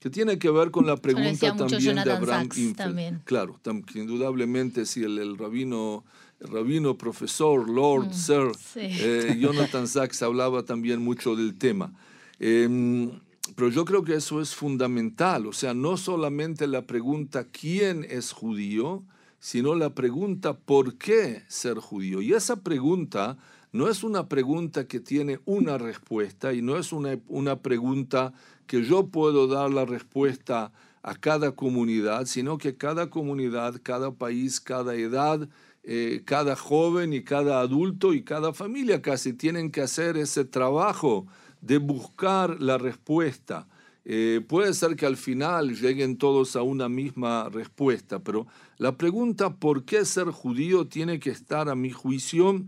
Que 0.00 0.10
tiene 0.10 0.38
que 0.38 0.48
ver 0.48 0.70
con 0.70 0.86
la 0.86 0.96
pregunta 0.96 1.54
también 1.56 1.96
de 1.96 2.12
Abraham 2.12 2.44
Sachs 2.44 2.58
Infeld. 2.58 2.76
también. 2.76 3.20
Claro, 3.24 3.60
tam- 3.62 3.84
indudablemente 3.94 4.86
si 4.86 5.02
el, 5.02 5.18
el 5.18 5.36
rabino, 5.36 6.04
rabino 6.40 6.96
profesor, 6.96 7.68
Lord, 7.68 8.12
Sir, 8.12 8.52
sí. 8.56 8.80
eh, 8.82 9.36
Jonathan 9.38 9.86
Sachs 9.88 10.22
hablaba 10.22 10.64
también 10.64 11.00
mucho 11.02 11.36
del 11.36 11.56
tema. 11.56 11.92
Em, 12.38 13.10
pero 13.56 13.70
yo 13.70 13.84
creo 13.84 14.04
que 14.04 14.14
eso 14.14 14.40
es 14.40 14.54
fundamental, 14.54 15.46
o 15.46 15.52
sea, 15.52 15.74
no 15.74 15.96
solamente 15.96 16.66
la 16.66 16.82
pregunta 16.82 17.44
quién 17.44 18.06
es 18.08 18.32
judío, 18.32 19.02
sino 19.40 19.74
la 19.74 19.94
pregunta 19.94 20.56
por 20.56 20.96
qué 20.96 21.42
ser 21.48 21.78
judío. 21.78 22.20
Y 22.20 22.34
esa 22.34 22.56
pregunta 22.56 23.38
no 23.72 23.88
es 23.88 24.02
una 24.02 24.28
pregunta 24.28 24.86
que 24.86 25.00
tiene 25.00 25.40
una 25.44 25.78
respuesta 25.78 26.52
y 26.52 26.62
no 26.62 26.76
es 26.76 26.92
una, 26.92 27.18
una 27.28 27.60
pregunta 27.60 28.32
que 28.66 28.84
yo 28.84 29.06
puedo 29.06 29.46
dar 29.46 29.70
la 29.70 29.84
respuesta 29.84 30.72
a 31.02 31.14
cada 31.14 31.52
comunidad, 31.52 32.26
sino 32.26 32.58
que 32.58 32.76
cada 32.76 33.08
comunidad, 33.08 33.80
cada 33.82 34.12
país, 34.12 34.60
cada 34.60 34.94
edad, 34.94 35.48
eh, 35.82 36.22
cada 36.24 36.56
joven 36.56 37.12
y 37.12 37.22
cada 37.22 37.60
adulto 37.60 38.12
y 38.12 38.22
cada 38.22 38.52
familia 38.52 39.00
casi 39.00 39.32
tienen 39.32 39.70
que 39.70 39.80
hacer 39.80 40.16
ese 40.16 40.44
trabajo 40.44 41.26
de 41.60 41.78
buscar 41.78 42.60
la 42.60 42.78
respuesta. 42.78 43.66
Eh, 44.04 44.40
puede 44.46 44.72
ser 44.74 44.96
que 44.96 45.06
al 45.06 45.16
final 45.16 45.76
lleguen 45.76 46.16
todos 46.16 46.56
a 46.56 46.62
una 46.62 46.88
misma 46.88 47.48
respuesta, 47.50 48.18
pero 48.20 48.46
la 48.78 48.96
pregunta 48.96 49.54
¿por 49.54 49.84
qué 49.84 50.04
ser 50.04 50.28
judío? 50.28 50.86
tiene 50.86 51.20
que 51.20 51.30
estar, 51.30 51.68
a 51.68 51.74
mi 51.74 51.90
juicio, 51.90 52.64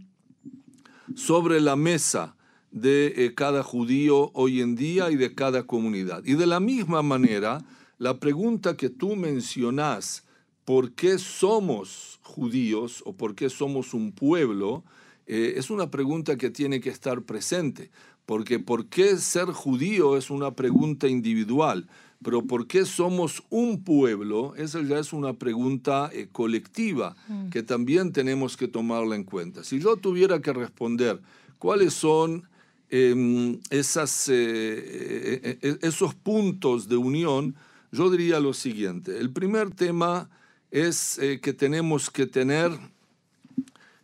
sobre 1.14 1.60
la 1.60 1.76
mesa 1.76 2.36
de 2.70 3.14
eh, 3.16 3.34
cada 3.34 3.62
judío 3.62 4.30
hoy 4.34 4.60
en 4.60 4.76
día 4.76 5.10
y 5.10 5.16
de 5.16 5.34
cada 5.34 5.64
comunidad. 5.64 6.22
Y 6.24 6.34
de 6.34 6.46
la 6.46 6.60
misma 6.60 7.02
manera, 7.02 7.64
la 7.98 8.18
pregunta 8.20 8.76
que 8.76 8.90
tú 8.90 9.16
mencionás, 9.16 10.24
¿por 10.64 10.92
qué 10.92 11.18
somos 11.18 12.19
judíos 12.30 13.02
o 13.04 13.12
por 13.12 13.34
qué 13.34 13.50
somos 13.50 13.92
un 13.92 14.12
pueblo? 14.12 14.84
Eh, 15.26 15.54
es 15.58 15.70
una 15.70 15.90
pregunta 15.90 16.36
que 16.36 16.50
tiene 16.50 16.80
que 16.80 16.90
estar 16.90 17.22
presente, 17.22 17.90
porque 18.26 18.58
¿por 18.58 18.86
qué 18.86 19.16
ser 19.16 19.46
judío 19.46 20.16
es 20.16 20.30
una 20.30 20.54
pregunta 20.54 21.08
individual? 21.08 21.88
Pero 22.22 22.42
¿por 22.46 22.66
qué 22.66 22.84
somos 22.84 23.42
un 23.48 23.82
pueblo? 23.82 24.54
Esa 24.56 24.82
ya 24.82 24.98
es 24.98 25.12
una 25.12 25.34
pregunta 25.34 26.10
eh, 26.12 26.28
colectiva 26.30 27.16
que 27.50 27.62
también 27.62 28.12
tenemos 28.12 28.56
que 28.56 28.68
tomarla 28.68 29.16
en 29.16 29.24
cuenta. 29.24 29.64
Si 29.64 29.78
yo 29.80 29.96
tuviera 29.96 30.40
que 30.40 30.52
responder 30.52 31.20
cuáles 31.58 31.94
son 31.94 32.42
em, 32.90 33.58
esas, 33.70 34.28
eh, 34.28 35.78
esos 35.80 36.14
puntos 36.14 36.88
de 36.88 36.96
unión, 36.96 37.54
yo 37.92 38.10
diría 38.10 38.38
lo 38.40 38.52
siguiente. 38.52 39.18
El 39.18 39.30
primer 39.30 39.70
tema 39.70 40.28
es 40.70 41.18
eh, 41.18 41.40
que 41.40 41.52
tenemos 41.52 42.10
que 42.10 42.26
tener 42.26 42.70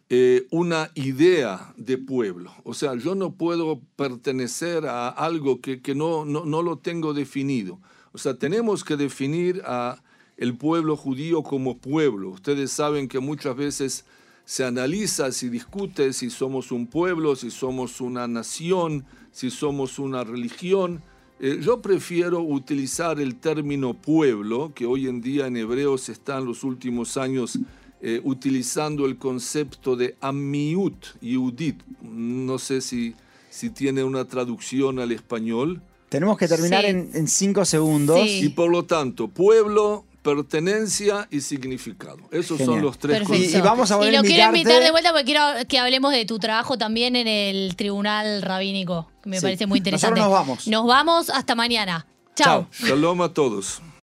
eh, 0.08 0.46
una 0.50 0.90
idea 0.94 1.74
de 1.76 1.98
pueblo. 1.98 2.52
O 2.64 2.74
sea, 2.74 2.94
yo 2.94 3.14
no 3.14 3.32
puedo 3.32 3.80
pertenecer 3.96 4.86
a 4.86 5.08
algo 5.08 5.60
que, 5.60 5.80
que 5.80 5.94
no, 5.94 6.24
no, 6.24 6.44
no 6.44 6.62
lo 6.62 6.78
tengo 6.78 7.12
definido. 7.14 7.80
O 8.12 8.18
sea, 8.18 8.34
tenemos 8.34 8.84
que 8.84 8.96
definir 8.96 9.62
a 9.64 10.02
el 10.36 10.56
pueblo 10.56 10.96
judío 10.96 11.42
como 11.42 11.78
pueblo. 11.78 12.30
Ustedes 12.30 12.70
saben 12.70 13.08
que 13.08 13.18
muchas 13.18 13.56
veces 13.56 14.04
se 14.44 14.64
analiza, 14.64 15.32
se 15.32 15.50
discute 15.50 16.12
si 16.12 16.30
somos 16.30 16.70
un 16.70 16.86
pueblo, 16.86 17.34
si 17.34 17.50
somos 17.50 18.00
una 18.00 18.28
nación, 18.28 19.04
si 19.32 19.50
somos 19.50 19.98
una 19.98 20.24
religión. 20.24 21.02
Eh, 21.38 21.58
yo 21.62 21.82
prefiero 21.82 22.40
utilizar 22.40 23.20
el 23.20 23.36
término 23.36 23.92
pueblo, 23.94 24.72
que 24.74 24.86
hoy 24.86 25.06
en 25.06 25.20
día 25.20 25.46
en 25.46 25.56
hebreo 25.56 25.98
se 25.98 26.12
está 26.12 26.38
en 26.38 26.46
los 26.46 26.64
últimos 26.64 27.16
años 27.16 27.58
eh, 28.00 28.20
utilizando 28.24 29.04
el 29.06 29.16
concepto 29.18 29.96
de 29.96 30.16
amiut, 30.20 30.94
yudit. 31.20 31.82
No 32.02 32.58
sé 32.58 32.80
si, 32.80 33.14
si 33.50 33.70
tiene 33.70 34.02
una 34.04 34.24
traducción 34.24 34.98
al 34.98 35.12
español. 35.12 35.80
Tenemos 36.08 36.38
que 36.38 36.48
terminar 36.48 36.84
Sí. 36.84 36.90
en, 36.90 37.10
en 37.12 37.28
cinco 37.28 37.64
segundos. 37.64 38.20
Sí. 38.22 38.46
Y 38.46 38.48
por 38.50 38.70
lo 38.70 38.84
tanto, 38.84 39.28
pueblo, 39.28 40.04
pertenencia 40.34 41.28
y 41.30 41.40
significado. 41.40 42.18
Esos 42.30 42.58
son 42.60 42.82
los 42.82 42.98
tres 42.98 43.18
Perfecto. 43.18 43.56
Y- 43.56 43.56
y 43.56 43.60
vamos 43.60 43.90
a 43.90 43.96
volver 43.96 44.12
Y 44.12 44.16
a 44.16 44.22
lo 44.22 44.26
quiero 44.28 44.46
invitar 44.48 44.82
de 44.82 44.90
vuelta 44.90 45.10
porque 45.12 45.24
quiero 45.24 45.42
que 45.68 45.78
hablemos 45.78 46.12
de 46.12 46.24
tu 46.24 46.38
trabajo 46.38 46.76
también 46.76 47.14
en 47.16 47.28
el 47.28 47.76
tribunal 47.76 48.42
rabínico, 48.42 49.08
que 49.22 49.30
me 49.30 49.36
Sí. 49.38 49.42
parece 49.42 49.66
muy 49.66 49.78
interesante. 49.78 50.20
Nosotros 50.20 50.38
nos 50.38 50.46
vamos. 50.46 50.66
Nos 50.68 50.86
vamos 50.86 51.30
hasta 51.30 51.54
mañana. 51.54 52.06
Chao. 52.34 52.66
Shalom 52.72 53.22
a 53.22 53.32
todos. 53.32 53.80